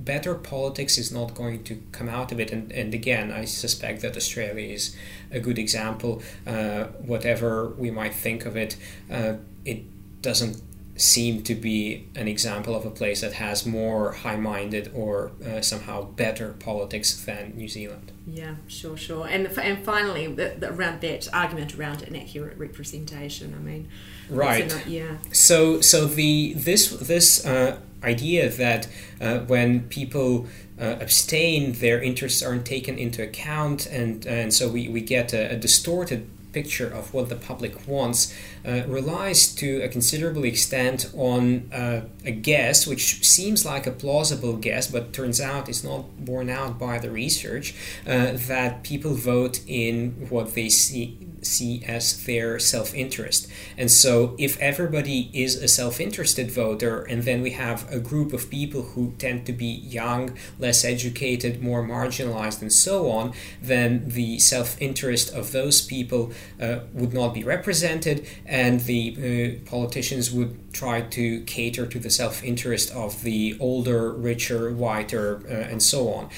better 0.03 0.33
politics 0.35 0.97
is 0.97 1.11
not 1.11 1.35
going 1.35 1.63
to 1.63 1.81
come 1.91 2.09
out 2.09 2.31
of 2.31 2.39
it. 2.39 2.51
And, 2.51 2.71
and 2.71 2.93
again, 2.93 3.31
I 3.31 3.45
suspect 3.45 4.01
that 4.01 4.17
Australia 4.17 4.73
is 4.73 4.95
a 5.31 5.39
good 5.39 5.57
example. 5.57 6.21
Uh, 6.45 6.85
whatever 7.05 7.69
we 7.77 7.91
might 7.91 8.13
think 8.13 8.45
of 8.45 8.57
it, 8.57 8.75
uh, 9.11 9.35
it 9.65 9.83
doesn't 10.21 10.61
seem 10.95 11.41
to 11.41 11.55
be 11.55 12.07
an 12.15 12.27
example 12.27 12.75
of 12.75 12.85
a 12.85 12.89
place 12.89 13.21
that 13.21 13.33
has 13.33 13.65
more 13.65 14.11
high 14.11 14.35
minded 14.35 14.91
or 14.93 15.31
uh, 15.45 15.59
somehow 15.61 16.03
better 16.03 16.53
politics 16.53 17.15
than 17.25 17.53
New 17.55 17.67
Zealand. 17.67 18.11
Yeah, 18.27 18.55
sure, 18.67 18.95
sure. 18.95 19.27
And 19.27 19.47
and 19.57 19.83
finally, 19.83 20.27
the, 20.27 20.55
the, 20.59 20.71
around 20.71 21.01
that 21.01 21.27
argument 21.33 21.75
around 21.75 22.03
inaccurate 22.03 22.57
representation. 22.57 23.55
I 23.55 23.59
mean, 23.59 23.89
right? 24.29 24.69
Not, 24.69 24.87
yeah. 24.87 25.17
So 25.31 25.81
so 25.81 26.05
the 26.05 26.53
this 26.53 26.91
this 26.91 27.45
uh, 27.45 27.79
idea 28.03 28.49
that 28.49 28.87
uh, 29.19 29.39
when 29.39 29.83
people 29.89 30.47
uh, 30.79 30.97
abstain, 30.99 31.73
their 31.73 32.01
interests 32.01 32.43
aren't 32.43 32.65
taken 32.65 32.97
into 32.97 33.23
account, 33.23 33.87
and 33.87 34.25
and 34.25 34.53
so 34.53 34.69
we, 34.69 34.89
we 34.89 35.01
get 35.01 35.33
a, 35.33 35.53
a 35.53 35.55
distorted 35.55 36.29
picture 36.53 36.87
of 36.87 37.13
what 37.13 37.29
the 37.29 37.35
public 37.35 37.87
wants 37.87 38.33
uh, 38.65 38.83
relies 38.87 39.53
to 39.55 39.81
a 39.81 39.89
considerable 39.89 40.43
extent 40.43 41.11
on 41.15 41.69
uh, 41.73 42.01
a 42.25 42.31
guess, 42.31 42.87
which 42.87 43.25
seems 43.25 43.65
like 43.65 43.85
a 43.85 43.91
plausible 43.91 44.53
guess, 44.57 44.87
but 44.87 45.13
turns 45.13 45.41
out 45.41 45.69
it's 45.69 45.83
not 45.83 46.25
borne 46.25 46.49
out 46.49 46.79
by 46.79 46.97
the 46.97 47.09
research, 47.09 47.75
uh, 48.07 48.31
that 48.33 48.83
people 48.83 49.13
vote 49.13 49.61
in 49.67 50.27
what 50.29 50.53
they 50.53 50.69
see 50.69 51.17
see 51.45 51.83
as 51.85 52.23
their 52.25 52.59
self 52.59 52.93
interest. 52.93 53.47
And 53.77 53.91
so, 53.91 54.35
if 54.37 54.59
everybody 54.59 55.29
is 55.33 55.55
a 55.55 55.67
self 55.67 55.99
interested 55.99 56.51
voter, 56.51 57.03
and 57.03 57.23
then 57.23 57.41
we 57.41 57.51
have 57.51 57.91
a 57.91 57.99
group 57.99 58.33
of 58.33 58.49
people 58.49 58.81
who 58.81 59.13
tend 59.17 59.45
to 59.47 59.53
be 59.53 59.65
young, 59.65 60.37
less 60.59 60.83
educated, 60.83 61.61
more 61.61 61.83
marginalized, 61.83 62.61
and 62.61 62.71
so 62.71 63.09
on, 63.09 63.33
then 63.61 64.09
the 64.09 64.39
self 64.39 64.81
interest 64.81 65.33
of 65.33 65.51
those 65.51 65.81
people 65.81 66.31
uh, 66.61 66.79
would 66.93 67.13
not 67.13 67.33
be 67.33 67.43
represented, 67.43 68.25
and 68.53 68.81
the 68.81 69.57
uh, 69.65 69.67
politicians 69.67 70.31
would 70.31 70.71
try 70.73 71.01
to 71.01 71.41
cater 71.41 71.87
to 71.87 71.97
the 71.97 72.11
self 72.11 72.43
interest 72.43 72.91
of 72.91 73.23
the 73.23 73.57
older, 73.59 74.13
richer, 74.13 74.71
whiter, 74.71 75.41
uh, 75.47 75.71
and 75.71 75.81
so 75.81 76.09
on. 76.13 76.29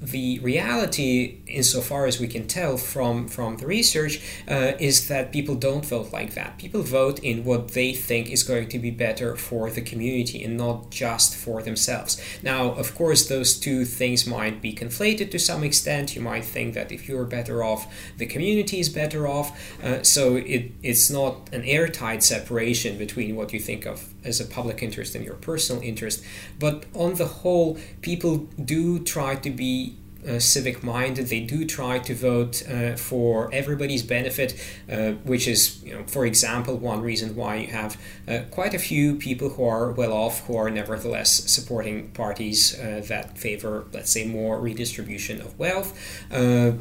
The 0.00 0.38
reality, 0.40 1.38
insofar 1.46 2.04
as 2.04 2.20
we 2.20 2.28
can 2.28 2.46
tell 2.46 2.76
from, 2.76 3.28
from 3.28 3.56
the 3.56 3.66
research, 3.66 4.20
uh, 4.46 4.72
is 4.78 5.08
that 5.08 5.32
people 5.32 5.54
don't 5.54 5.86
vote 5.86 6.12
like 6.12 6.34
that. 6.34 6.58
People 6.58 6.82
vote 6.82 7.18
in 7.20 7.44
what 7.44 7.68
they 7.68 7.94
think 7.94 8.30
is 8.30 8.42
going 8.42 8.68
to 8.68 8.78
be 8.78 8.90
better 8.90 9.36
for 9.36 9.70
the 9.70 9.80
community 9.80 10.44
and 10.44 10.58
not 10.58 10.90
just 10.90 11.34
for 11.34 11.62
themselves. 11.62 12.20
Now, 12.42 12.72
of 12.72 12.94
course, 12.94 13.26
those 13.26 13.58
two 13.58 13.86
things 13.86 14.26
might 14.26 14.60
be 14.60 14.74
conflated 14.74 15.30
to 15.30 15.38
some 15.38 15.64
extent. 15.64 16.14
You 16.14 16.20
might 16.20 16.44
think 16.44 16.74
that 16.74 16.92
if 16.92 17.08
you're 17.08 17.24
better 17.24 17.64
off, 17.64 17.90
the 18.18 18.26
community 18.26 18.80
is 18.80 18.90
better 18.90 19.26
off. 19.26 19.82
Uh, 19.82 20.02
so 20.02 20.36
it, 20.36 20.72
it's 20.82 21.10
not 21.10 21.48
an 21.52 21.64
airtight 21.64 22.22
separation 22.22 22.98
between 22.98 23.34
what 23.34 23.54
you 23.54 23.60
think 23.60 23.86
of 23.86 24.12
as 24.26 24.40
a 24.40 24.44
public 24.44 24.82
interest 24.82 25.14
and 25.14 25.24
your 25.24 25.34
personal 25.34 25.82
interest. 25.82 26.24
But 26.58 26.84
on 26.94 27.14
the 27.14 27.26
whole, 27.26 27.78
people 28.02 28.48
do 28.62 28.98
try 28.98 29.36
to 29.36 29.50
be 29.50 29.96
uh, 30.26 30.38
civic 30.40 30.82
minded. 30.82 31.28
They 31.28 31.40
do 31.40 31.64
try 31.64 31.98
to 32.00 32.14
vote 32.14 32.62
uh, 32.68 32.96
for 32.96 33.48
everybody's 33.52 34.02
benefit, 34.02 34.54
uh, 34.90 35.12
which 35.22 35.46
is, 35.46 35.82
you 35.84 35.94
know, 35.94 36.02
for 36.06 36.26
example, 36.26 36.76
one 36.76 37.00
reason 37.00 37.36
why 37.36 37.56
you 37.56 37.68
have 37.68 38.00
uh, 38.26 38.40
quite 38.50 38.74
a 38.74 38.78
few 38.78 39.14
people 39.16 39.50
who 39.50 39.64
are 39.64 39.92
well 39.92 40.12
off 40.12 40.46
who 40.46 40.56
are 40.56 40.70
nevertheless 40.70 41.30
supporting 41.30 42.10
parties 42.10 42.78
uh, 42.78 43.02
that 43.08 43.38
favor, 43.38 43.84
let's 43.92 44.10
say, 44.10 44.26
more 44.26 44.58
redistribution 44.58 45.40
of 45.40 45.56
wealth. 45.58 45.96
Uh, 46.32 46.72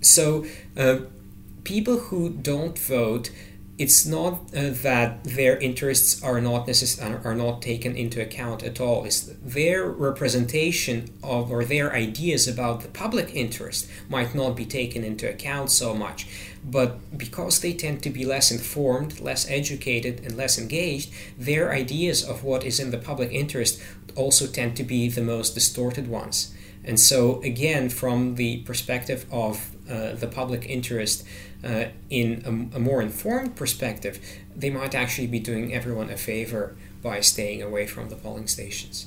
so 0.00 0.44
people 1.64 1.98
who 1.98 2.28
don't 2.28 2.78
vote 2.78 3.30
it's 3.78 4.04
not 4.04 4.34
uh, 4.54 4.70
that 4.82 5.24
their 5.24 5.56
interests 5.56 6.22
are 6.22 6.40
not 6.40 6.66
necess- 6.66 7.24
are 7.24 7.34
not 7.34 7.62
taken 7.62 7.96
into 7.96 8.20
account 8.20 8.62
at 8.62 8.80
all. 8.80 9.04
It's 9.04 9.20
their 9.42 9.86
representation 9.86 11.10
of 11.22 11.50
or 11.50 11.64
their 11.64 11.92
ideas 11.92 12.46
about 12.46 12.82
the 12.82 12.88
public 12.88 13.34
interest 13.34 13.88
might 14.10 14.34
not 14.34 14.56
be 14.56 14.66
taken 14.66 15.04
into 15.04 15.28
account 15.28 15.70
so 15.70 15.94
much. 15.94 16.26
But 16.62 17.18
because 17.18 17.60
they 17.60 17.72
tend 17.72 18.02
to 18.02 18.10
be 18.10 18.24
less 18.24 18.50
informed, 18.50 19.20
less 19.20 19.50
educated, 19.50 20.20
and 20.20 20.36
less 20.36 20.58
engaged, 20.58 21.10
their 21.38 21.72
ideas 21.72 22.22
of 22.22 22.44
what 22.44 22.64
is 22.64 22.78
in 22.78 22.90
the 22.90 22.98
public 22.98 23.32
interest 23.32 23.80
also 24.14 24.46
tend 24.46 24.76
to 24.76 24.84
be 24.84 25.08
the 25.08 25.22
most 25.22 25.54
distorted 25.54 26.08
ones. 26.08 26.54
And 26.84 26.98
so, 26.98 27.40
again, 27.42 27.88
from 27.88 28.34
the 28.34 28.58
perspective 28.58 29.24
of 29.30 29.70
uh, 29.88 30.12
the 30.14 30.26
public 30.26 30.66
interest, 30.68 31.24
uh, 31.64 31.86
in 32.10 32.70
a, 32.72 32.76
a, 32.76 32.80
more 32.80 33.00
informed 33.00 33.54
perspective, 33.56 34.18
they 34.54 34.70
might 34.70 34.94
actually 34.94 35.26
be 35.26 35.38
doing 35.38 35.72
everyone 35.72 36.10
a 36.10 36.16
favor 36.16 36.76
by 37.02 37.20
staying 37.20 37.62
away 37.62 37.86
from 37.86 38.08
the 38.08 38.16
polling 38.16 38.48
stations. 38.48 39.06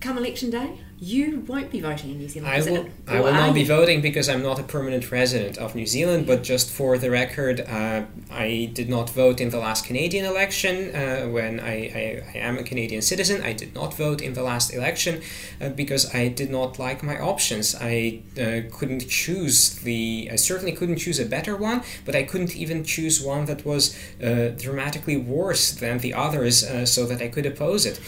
Come 0.00 0.16
election 0.16 0.50
day, 0.50 0.80
you 1.00 1.44
won't 1.46 1.70
be 1.70 1.80
voting 1.80 2.10
in 2.10 2.18
New 2.18 2.28
Zealand. 2.28 2.52
I 2.52 2.70
will. 2.70 2.86
I 3.06 3.20
will 3.20 3.32
not 3.32 3.54
be 3.54 3.64
voting 3.64 4.00
because 4.00 4.28
I'm 4.28 4.42
not 4.42 4.58
a 4.58 4.64
permanent 4.64 5.12
resident 5.12 5.56
of 5.56 5.76
New 5.76 5.86
Zealand. 5.86 6.26
But 6.26 6.42
just 6.42 6.70
for 6.70 6.98
the 6.98 7.10
record, 7.10 7.60
uh, 7.60 8.02
I 8.30 8.70
did 8.72 8.88
not 8.88 9.08
vote 9.10 9.40
in 9.40 9.50
the 9.50 9.58
last 9.58 9.84
Canadian 9.84 10.24
election. 10.24 10.94
Uh, 10.94 11.28
when 11.28 11.60
I, 11.60 11.72
I, 11.72 12.22
I, 12.34 12.38
am 12.38 12.58
a 12.58 12.64
Canadian 12.64 13.02
citizen, 13.02 13.42
I 13.42 13.52
did 13.52 13.74
not 13.74 13.94
vote 13.94 14.20
in 14.20 14.34
the 14.34 14.42
last 14.42 14.74
election 14.74 15.22
uh, 15.60 15.68
because 15.68 16.12
I 16.12 16.28
did 16.28 16.50
not 16.50 16.80
like 16.80 17.04
my 17.04 17.18
options. 17.18 17.76
I 17.80 18.22
uh, 18.36 18.62
couldn't 18.76 19.08
choose 19.08 19.76
the. 19.76 20.28
I 20.32 20.36
certainly 20.36 20.72
couldn't 20.72 20.98
choose 20.98 21.20
a 21.20 21.26
better 21.26 21.56
one, 21.56 21.82
but 22.04 22.16
I 22.16 22.24
couldn't 22.24 22.56
even 22.56 22.82
choose 22.82 23.22
one 23.22 23.44
that 23.44 23.64
was 23.64 23.96
uh, 24.20 24.48
dramatically 24.58 25.16
worse 25.16 25.70
than 25.70 25.98
the 25.98 26.12
others, 26.12 26.64
uh, 26.64 26.86
so 26.86 27.06
that 27.06 27.22
I 27.22 27.28
could 27.28 27.46
oppose 27.46 27.86
it. 27.86 28.00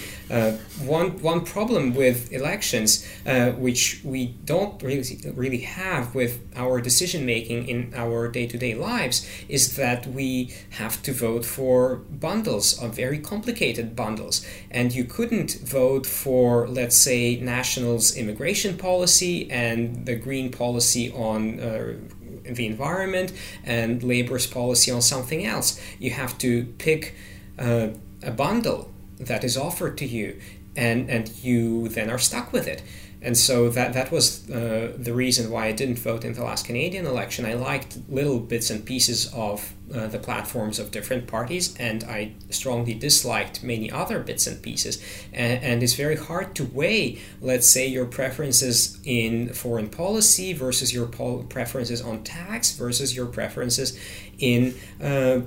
One 0.87 1.21
one 1.23 1.45
problem 1.45 1.95
with 1.95 2.33
elections 2.33 3.07
uh, 3.27 3.51
which 3.53 4.01
we 4.05 4.27
don't 4.45 4.81
really 4.83 5.21
really 5.35 5.63
have 5.63 6.15
with 6.15 6.41
our 6.55 6.81
decision 6.81 7.27
making 7.27 7.67
in 7.69 7.93
our 7.97 8.29
day 8.29 8.47
to 8.47 8.57
day 8.57 8.75
lives, 8.75 9.27
is 9.49 9.77
that 9.77 10.07
we 10.07 10.55
have 10.71 11.03
to 11.03 11.13
vote 11.13 11.45
for 11.45 11.97
bundles 11.97 12.81
of 12.81 12.95
very 12.95 13.19
complicated 13.19 13.97
bundles, 13.97 14.47
and 14.71 14.93
you 14.95 15.05
couldn't 15.05 15.59
vote 15.65 16.07
for 16.07 16.69
let's 16.69 16.97
say 16.97 17.37
National's 17.41 18.17
immigration 18.17 18.77
policy 18.77 19.51
and 19.51 20.07
the 20.07 20.17
Green 20.17 20.51
policy 20.51 21.11
on. 21.13 21.61
Uh, 21.61 21.95
the 22.43 22.67
environment 22.67 23.33
and 23.65 24.03
labor's 24.03 24.47
policy 24.47 24.91
on 24.91 25.03
something 25.03 25.45
else. 25.45 25.81
You 25.99 26.11
have 26.11 26.37
to 26.39 26.65
pick 26.79 27.15
uh, 27.59 27.89
a 28.23 28.31
bundle 28.31 28.91
that 29.21 29.45
is 29.45 29.57
offered 29.57 29.99
to 29.99 30.07
you 30.07 30.41
and 30.77 31.11
and 31.11 31.29
you 31.43 31.89
then 31.89 32.11
are 32.11 32.19
stuck 32.19 32.53
with 32.53 32.67
it. 32.67 32.83
And 33.23 33.37
so 33.37 33.69
that 33.69 33.93
that 33.93 34.11
was 34.11 34.49
uh, 34.51 34.95
the 34.97 35.13
reason 35.13 35.51
why 35.51 35.67
I 35.67 35.73
didn't 35.73 35.99
vote 35.99 36.25
in 36.25 36.33
the 36.33 36.43
last 36.43 36.65
Canadian 36.65 37.05
election. 37.05 37.45
I 37.45 37.53
liked 37.53 37.99
little 38.09 38.41
bits 38.41 38.71
and 38.71 38.83
pieces 38.83 39.31
of 39.35 39.75
uh, 39.95 40.07
the 40.07 40.19
platforms 40.19 40.79
of 40.79 40.91
different 40.91 41.27
parties, 41.27 41.77
and 41.77 42.03
I 42.05 42.33
strongly 42.49 42.95
disliked 42.95 43.63
many 43.63 43.91
other 43.91 44.21
bits 44.21 44.47
and 44.47 44.63
pieces. 44.63 45.03
And, 45.35 45.63
and 45.63 45.83
it's 45.83 45.93
very 45.93 46.17
hard 46.17 46.55
to 46.55 46.65
weigh, 46.65 47.19
let's 47.43 47.69
say, 47.69 47.87
your 47.87 48.07
preferences 48.07 48.99
in 49.05 49.53
foreign 49.53 49.91
policy 49.91 50.55
versus 50.55 50.95
your 50.95 51.07
pol- 51.07 51.43
preferences 51.43 52.01
on 52.01 52.25
tax 52.25 52.73
versus 52.73 53.15
your 53.15 53.27
preferences 53.27 53.99
in 54.39 54.75
uh, 55.03 55.41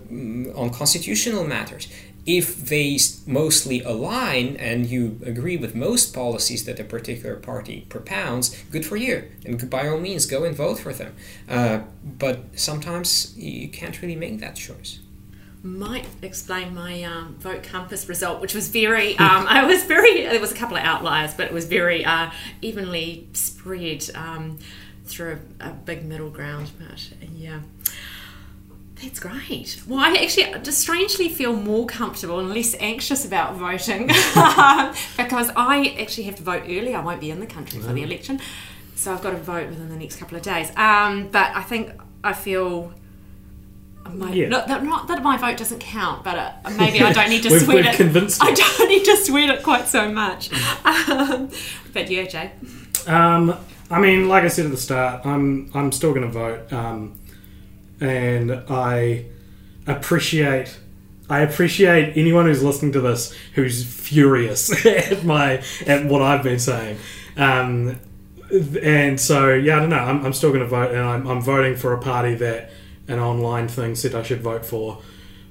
on 0.55 0.69
constitutional 0.69 1.43
matters 1.43 1.87
if 2.25 2.69
they 2.69 2.97
mostly 3.25 3.81
align 3.81 4.55
and 4.57 4.85
you 4.85 5.19
agree 5.25 5.57
with 5.57 5.75
most 5.75 6.13
policies 6.13 6.65
that 6.65 6.79
a 6.79 6.83
particular 6.83 7.35
party 7.35 7.85
propounds, 7.89 8.55
good 8.71 8.85
for 8.85 8.95
you. 8.95 9.29
And 9.45 9.69
by 9.69 9.87
all 9.87 9.99
means, 9.99 10.25
go 10.25 10.43
and 10.43 10.55
vote 10.55 10.79
for 10.79 10.93
them. 10.93 11.15
Uh, 11.49 11.81
but 12.03 12.39
sometimes 12.55 13.37
you 13.37 13.67
can't 13.67 14.01
really 14.01 14.15
make 14.15 14.39
that 14.39 14.55
choice. 14.55 14.99
Might 15.63 16.07
explain 16.21 16.75
my 16.75 17.03
um, 17.03 17.35
vote 17.39 17.63
compass 17.63 18.09
result, 18.09 18.41
which 18.41 18.53
was 18.53 18.67
very. 18.67 19.17
Um, 19.17 19.45
I 19.47 19.63
was 19.63 19.83
very. 19.83 20.23
There 20.23 20.41
was 20.41 20.51
a 20.51 20.55
couple 20.55 20.75
of 20.75 20.83
outliers, 20.83 21.33
but 21.33 21.45
it 21.47 21.53
was 21.53 21.65
very 21.65 22.03
uh, 22.03 22.31
evenly 22.61 23.29
spread. 23.33 24.09
Um, 24.13 24.59
through 25.05 25.39
a, 25.59 25.69
a 25.69 25.73
big 25.73 26.05
middle 26.05 26.29
ground. 26.29 26.71
But 26.79 27.09
yeah. 27.33 27.61
That's 29.03 29.19
great. 29.19 29.81
Well, 29.87 29.99
I 29.99 30.13
actually 30.15 30.45
just 30.61 30.79
strangely 30.79 31.27
feel 31.29 31.53
more 31.55 31.85
comfortable 31.85 32.39
and 32.39 32.49
less 32.53 32.73
anxious 32.79 33.25
about 33.25 33.55
voting 33.55 34.07
because 35.17 35.49
I 35.55 35.95
actually 35.99 36.23
have 36.23 36.35
to 36.37 36.43
vote 36.43 36.63
early. 36.65 36.95
I 36.95 37.01
won't 37.01 37.19
be 37.19 37.29
in 37.29 37.39
the 37.39 37.45
country 37.45 37.79
for 37.79 37.91
the 37.93 38.01
election, 38.03 38.39
so 38.95 39.13
I've 39.13 39.21
got 39.21 39.31
to 39.31 39.37
vote 39.37 39.69
within 39.69 39.89
the 39.89 39.97
next 39.97 40.15
couple 40.17 40.37
of 40.37 40.43
days. 40.43 40.71
Um, 40.77 41.27
but 41.31 41.55
I 41.55 41.61
think 41.63 41.91
I 42.23 42.33
feel. 42.33 42.93
My, 44.11 44.31
Yeah. 44.33 44.49
not, 44.49 44.67
that, 44.67 44.83
not 44.83 45.07
that 45.07 45.23
my 45.23 45.37
vote 45.37 45.57
doesn't 45.57 45.79
count, 45.79 46.25
but 46.25 46.37
uh, 46.37 46.51
maybe 46.77 47.01
I 47.01 47.13
don't 47.13 47.29
need 47.29 47.43
to 47.43 47.49
We've- 47.51 47.63
sweat 47.63 47.75
we've 47.77 47.85
it. 47.85 47.95
convinced 47.95 48.43
I 48.43 48.51
don't 48.53 48.89
need 48.89 49.05
to 49.05 49.15
sweat 49.17 49.49
it 49.49 49.63
quite 49.63 49.87
so 49.87 50.11
much. 50.11 50.49
Um, 50.85 51.49
but 51.93 52.09
yeah, 52.09 52.23
Jay. 52.23 52.51
Um, 53.07 53.55
I 53.89 53.99
mean, 53.99 54.27
like 54.27 54.43
I 54.43 54.47
said 54.49 54.65
at 54.65 54.71
the 54.71 54.77
start, 54.77 55.25
I'm 55.25 55.69
I'm 55.73 55.91
still 55.93 56.11
going 56.13 56.23
to 56.23 56.31
vote, 56.31 56.71
um, 56.73 57.17
and 58.03 58.51
I 58.69 59.25
appreciate 59.87 60.77
I 61.29 61.39
appreciate 61.39 62.17
anyone 62.17 62.45
who's 62.45 62.61
listening 62.61 62.91
to 62.91 63.01
this 63.01 63.33
who's 63.55 63.83
furious 63.83 64.85
at 64.85 65.23
my 65.23 65.63
at 65.87 66.05
what 66.05 66.21
I've 66.21 66.43
been 66.43 66.59
saying. 66.59 66.97
Um, 67.37 67.99
and 68.51 69.19
so 69.19 69.53
yeah, 69.53 69.77
I 69.77 69.79
don't 69.79 69.89
know. 69.89 69.97
I'm, 69.97 70.25
I'm 70.25 70.33
still 70.33 70.49
going 70.49 70.61
to 70.61 70.67
vote, 70.67 70.91
and 70.91 70.99
I'm, 70.99 71.25
I'm 71.25 71.41
voting 71.41 71.75
for 71.75 71.93
a 71.93 71.99
party 71.99 72.35
that 72.35 72.71
an 73.07 73.19
online 73.19 73.67
thing 73.67 73.95
said 73.95 74.13
I 74.13 74.21
should 74.21 74.41
vote 74.41 74.65
for. 74.65 75.01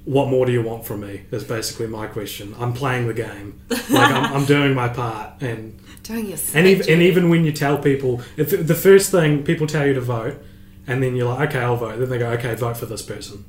What 0.05 0.27
more 0.27 0.45
do 0.45 0.51
you 0.51 0.61
want 0.61 0.85
from 0.85 1.01
me? 1.01 1.23
Is 1.31 1.43
basically 1.43 1.87
my 1.87 2.07
question. 2.07 2.53
I'm 2.59 2.73
playing 2.73 3.07
the 3.07 3.13
game. 3.13 3.59
Like 3.89 4.11
I'm, 4.11 4.33
I'm 4.33 4.45
doing 4.45 4.73
my 4.73 4.87
part, 4.87 5.41
and 5.41 5.79
Doing 6.03 6.27
your 6.27 6.37
and 6.53 6.67
even, 6.67 6.89
and 6.89 7.01
even 7.01 7.29
when 7.29 7.45
you 7.45 7.51
tell 7.51 7.77
people, 7.77 8.21
if 8.37 8.49
the 8.49 8.75
first 8.75 9.11
thing 9.11 9.43
people 9.43 9.67
tell 9.67 9.85
you 9.85 9.93
to 9.93 10.01
vote, 10.01 10.43
and 10.87 11.01
then 11.01 11.15
you're 11.15 11.27
like, 11.27 11.49
okay, 11.49 11.59
I'll 11.59 11.77
vote. 11.77 11.99
Then 11.99 12.09
they 12.09 12.17
go, 12.17 12.31
okay, 12.31 12.55
vote 12.55 12.77
for 12.77 12.85
this 12.85 13.01
person, 13.01 13.45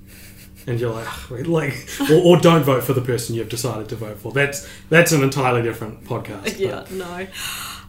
and 0.66 0.80
you're 0.80 0.92
like, 0.92 1.30
like, 1.46 1.88
or, 2.10 2.14
or 2.14 2.36
don't 2.38 2.62
vote 2.62 2.84
for 2.84 2.92
the 2.92 3.00
person 3.00 3.34
you've 3.34 3.48
decided 3.48 3.88
to 3.90 3.96
vote 3.96 4.18
for. 4.18 4.32
That's 4.32 4.68
that's 4.88 5.12
an 5.12 5.22
entirely 5.22 5.62
different 5.62 6.04
podcast. 6.04 6.58
Yeah, 6.64 6.84
no. 6.90 7.26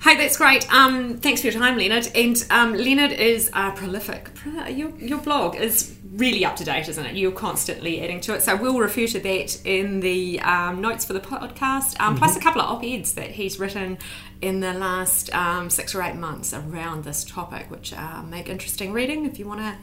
Hey, 0.02 0.18
that's 0.18 0.38
great. 0.38 0.72
Um, 0.72 1.18
thanks 1.18 1.42
for 1.42 1.48
your 1.48 1.60
time, 1.60 1.78
Leonid. 1.78 2.12
And 2.14 2.46
um, 2.52 2.74
Leonid 2.74 3.12
is 3.14 3.50
uh, 3.54 3.72
prolific. 3.72 4.30
Your, 4.70 4.96
your 4.98 5.18
blog 5.20 5.56
is 5.56 5.96
really 6.16 6.46
up 6.46 6.56
to 6.58 6.64
date, 6.64 6.88
isn't 6.88 7.06
it? 7.06 7.16
You're 7.16 7.32
constantly 7.32 8.02
adding 8.02 8.20
to 8.22 8.36
it. 8.36 8.44
So 8.44 8.56
we'll 8.56 8.78
refer 8.78 9.08
to 9.08 9.20
that 9.20 9.66
in 9.66 10.02
the 10.02 10.40
um, 10.42 10.82
notes 10.82 11.06
for 11.06 11.14
the 11.14 11.20
podcast, 11.20 12.00
um, 12.00 12.16
plus 12.18 12.38
a 12.38 12.40
couple 12.40 12.62
of 12.62 12.70
op 12.70 12.84
eds 12.84 13.14
that 13.14 13.32
he's 13.32 13.60
written 13.60 13.98
in 14.42 14.60
the 14.60 14.74
last 14.74 15.34
um, 15.34 15.70
six 15.70 15.94
or 15.96 16.02
eight 16.02 16.16
months 16.16 16.54
around 16.54 17.04
this 17.04 17.24
topic, 17.24 17.70
which 17.70 17.94
uh, 17.94 18.22
make 18.24 18.50
interesting 18.50 18.92
reading 18.94 19.26
if 19.26 19.40
you 19.40 19.46
want 19.48 19.60
to 19.62 19.76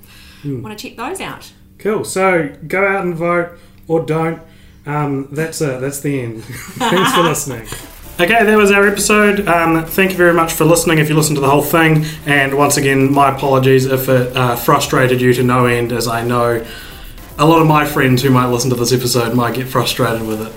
Hmm. 0.42 0.60
want 0.62 0.76
to 0.76 0.88
check 0.88 0.96
those 0.96 1.20
out. 1.20 1.52
Cool. 1.78 2.04
So 2.04 2.52
go 2.66 2.84
out 2.86 3.04
and 3.04 3.14
vote, 3.14 3.58
or 3.86 4.00
don't. 4.04 4.40
Um, 4.86 5.28
that's 5.30 5.60
it. 5.60 5.80
That's 5.80 6.00
the 6.00 6.20
end. 6.20 6.44
Thanks 6.44 7.12
for 7.14 7.22
listening. 7.22 7.66
Okay, 8.20 8.44
that 8.44 8.56
was 8.58 8.70
our 8.72 8.86
episode. 8.86 9.46
Um, 9.48 9.84
thank 9.86 10.10
you 10.10 10.16
very 10.16 10.34
much 10.34 10.52
for 10.52 10.64
listening 10.64 10.98
if 10.98 11.08
you 11.08 11.14
listened 11.14 11.36
to 11.36 11.40
the 11.40 11.48
whole 11.48 11.62
thing. 11.62 12.04
And 12.26 12.56
once 12.58 12.76
again, 12.76 13.12
my 13.12 13.34
apologies 13.34 13.86
if 13.86 14.08
it 14.08 14.36
uh, 14.36 14.54
frustrated 14.56 15.20
you 15.20 15.32
to 15.34 15.42
no 15.42 15.66
end, 15.66 15.92
as 15.92 16.06
I 16.08 16.22
know 16.24 16.64
a 17.38 17.46
lot 17.46 17.60
of 17.62 17.66
my 17.66 17.84
friends 17.86 18.22
who 18.22 18.30
might 18.30 18.46
listen 18.48 18.68
to 18.70 18.76
this 18.76 18.92
episode 18.92 19.34
might 19.34 19.54
get 19.54 19.66
frustrated 19.68 20.26
with 20.26 20.42
it. 20.42 20.52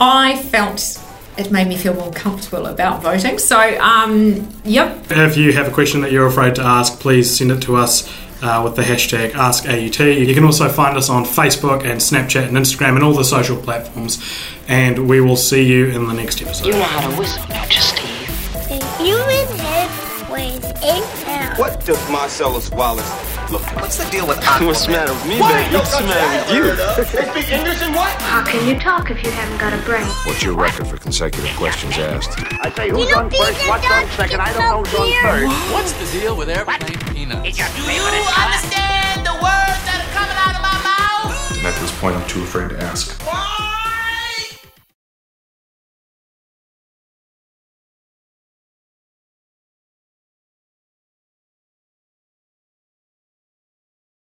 I 0.00 0.36
felt 0.42 0.80
it 1.38 1.52
made 1.52 1.68
me 1.68 1.76
feel 1.76 1.94
more 1.94 2.10
comfortable 2.12 2.66
about 2.66 3.00
voting. 3.00 3.38
So, 3.38 3.58
um, 3.80 4.48
yep, 4.64 5.06
If 5.10 5.36
you 5.36 5.52
have 5.52 5.68
a 5.68 5.70
question 5.70 6.00
that 6.00 6.10
you're 6.10 6.26
afraid 6.26 6.56
to 6.56 6.62
ask, 6.62 6.98
please 6.98 7.38
send 7.38 7.52
it 7.52 7.62
to 7.62 7.76
us 7.76 8.12
uh, 8.42 8.60
with 8.64 8.74
the 8.74 8.82
hashtag 8.82 9.30
AskAUT. 9.30 10.26
You 10.26 10.34
can 10.34 10.44
also 10.44 10.68
find 10.68 10.96
us 10.96 11.08
on 11.08 11.24
Facebook 11.24 11.84
and 11.84 12.00
Snapchat 12.00 12.48
and 12.48 12.56
Instagram 12.56 12.96
and 12.96 13.04
all 13.04 13.14
the 13.14 13.24
social 13.24 13.56
platforms. 13.56 14.20
And 14.66 15.08
we 15.08 15.20
will 15.20 15.36
see 15.36 15.64
you 15.64 15.86
in 15.86 16.08
the 16.08 16.14
next 16.14 16.42
episode. 16.42 16.66
You 16.66 16.72
know 16.72 16.82
how 16.82 17.08
to 17.08 17.16
whistle, 17.16 17.44
don't 17.48 17.74
you, 17.74 17.80
Steve? 17.80 18.68
The 18.68 18.84
human 18.98 19.58
head 19.58 20.30
weighs 20.30 20.64
eight 20.64 21.24
pounds. 21.24 21.58
What 21.58 21.86
does 21.86 22.10
Marcellus 22.10 22.68
Wallace 22.72 23.37
look? 23.50 23.62
What's 23.76 23.96
the 23.96 24.08
deal 24.10 24.26
with 24.26 24.38
What's 24.60 24.86
the 24.86 24.92
matter 24.92 25.12
with 25.12 25.26
me, 25.26 25.38
baby? 25.38 25.74
What's 25.76 25.96
the 25.96 26.04
matter 26.04 26.28
with 26.38 26.50
you? 26.54 26.64
They 26.76 27.32
speak 27.32 27.52
English 27.52 27.82
and 27.82 27.94
what? 27.94 28.10
How 28.22 28.44
can 28.44 28.66
you 28.68 28.78
talk 28.78 29.10
if 29.10 29.22
you 29.24 29.30
haven't 29.30 29.58
got 29.58 29.72
a 29.72 29.80
brain? 29.84 30.06
What's 30.26 30.42
your 30.42 30.54
record 30.54 30.86
for 30.86 30.96
consecutive 30.98 31.50
questions 31.56 31.96
asked? 31.98 32.38
I 32.64 32.70
say 32.74 32.90
who's 32.90 33.12
on 33.12 33.30
first, 33.30 33.58
what's 33.68 33.90
on 33.90 34.06
second, 34.16 34.40
I 34.40 34.52
don't 34.52 34.62
know 34.62 34.82
who's 34.82 34.94
on 34.94 35.08
third. 35.22 35.72
What's 35.72 35.92
the 35.92 36.18
deal 36.18 36.36
with 36.36 36.48
airplane 36.48 36.98
peanuts? 37.14 37.56
Do 37.56 37.92
you 37.92 38.02
understand 38.02 39.26
the 39.26 39.34
words 39.40 39.80
that 39.88 40.04
are 40.04 40.12
coming 40.12 40.38
out 40.38 40.54
of 40.56 40.62
my 40.62 40.78
mouth? 40.84 41.56
And 41.56 41.66
at 41.66 41.78
this 41.80 41.92
point, 42.00 42.16
I'm 42.16 42.28
too 42.28 42.42
afraid 42.42 42.70
to 42.70 42.82
ask. 42.82 43.20
Why? 43.22 43.77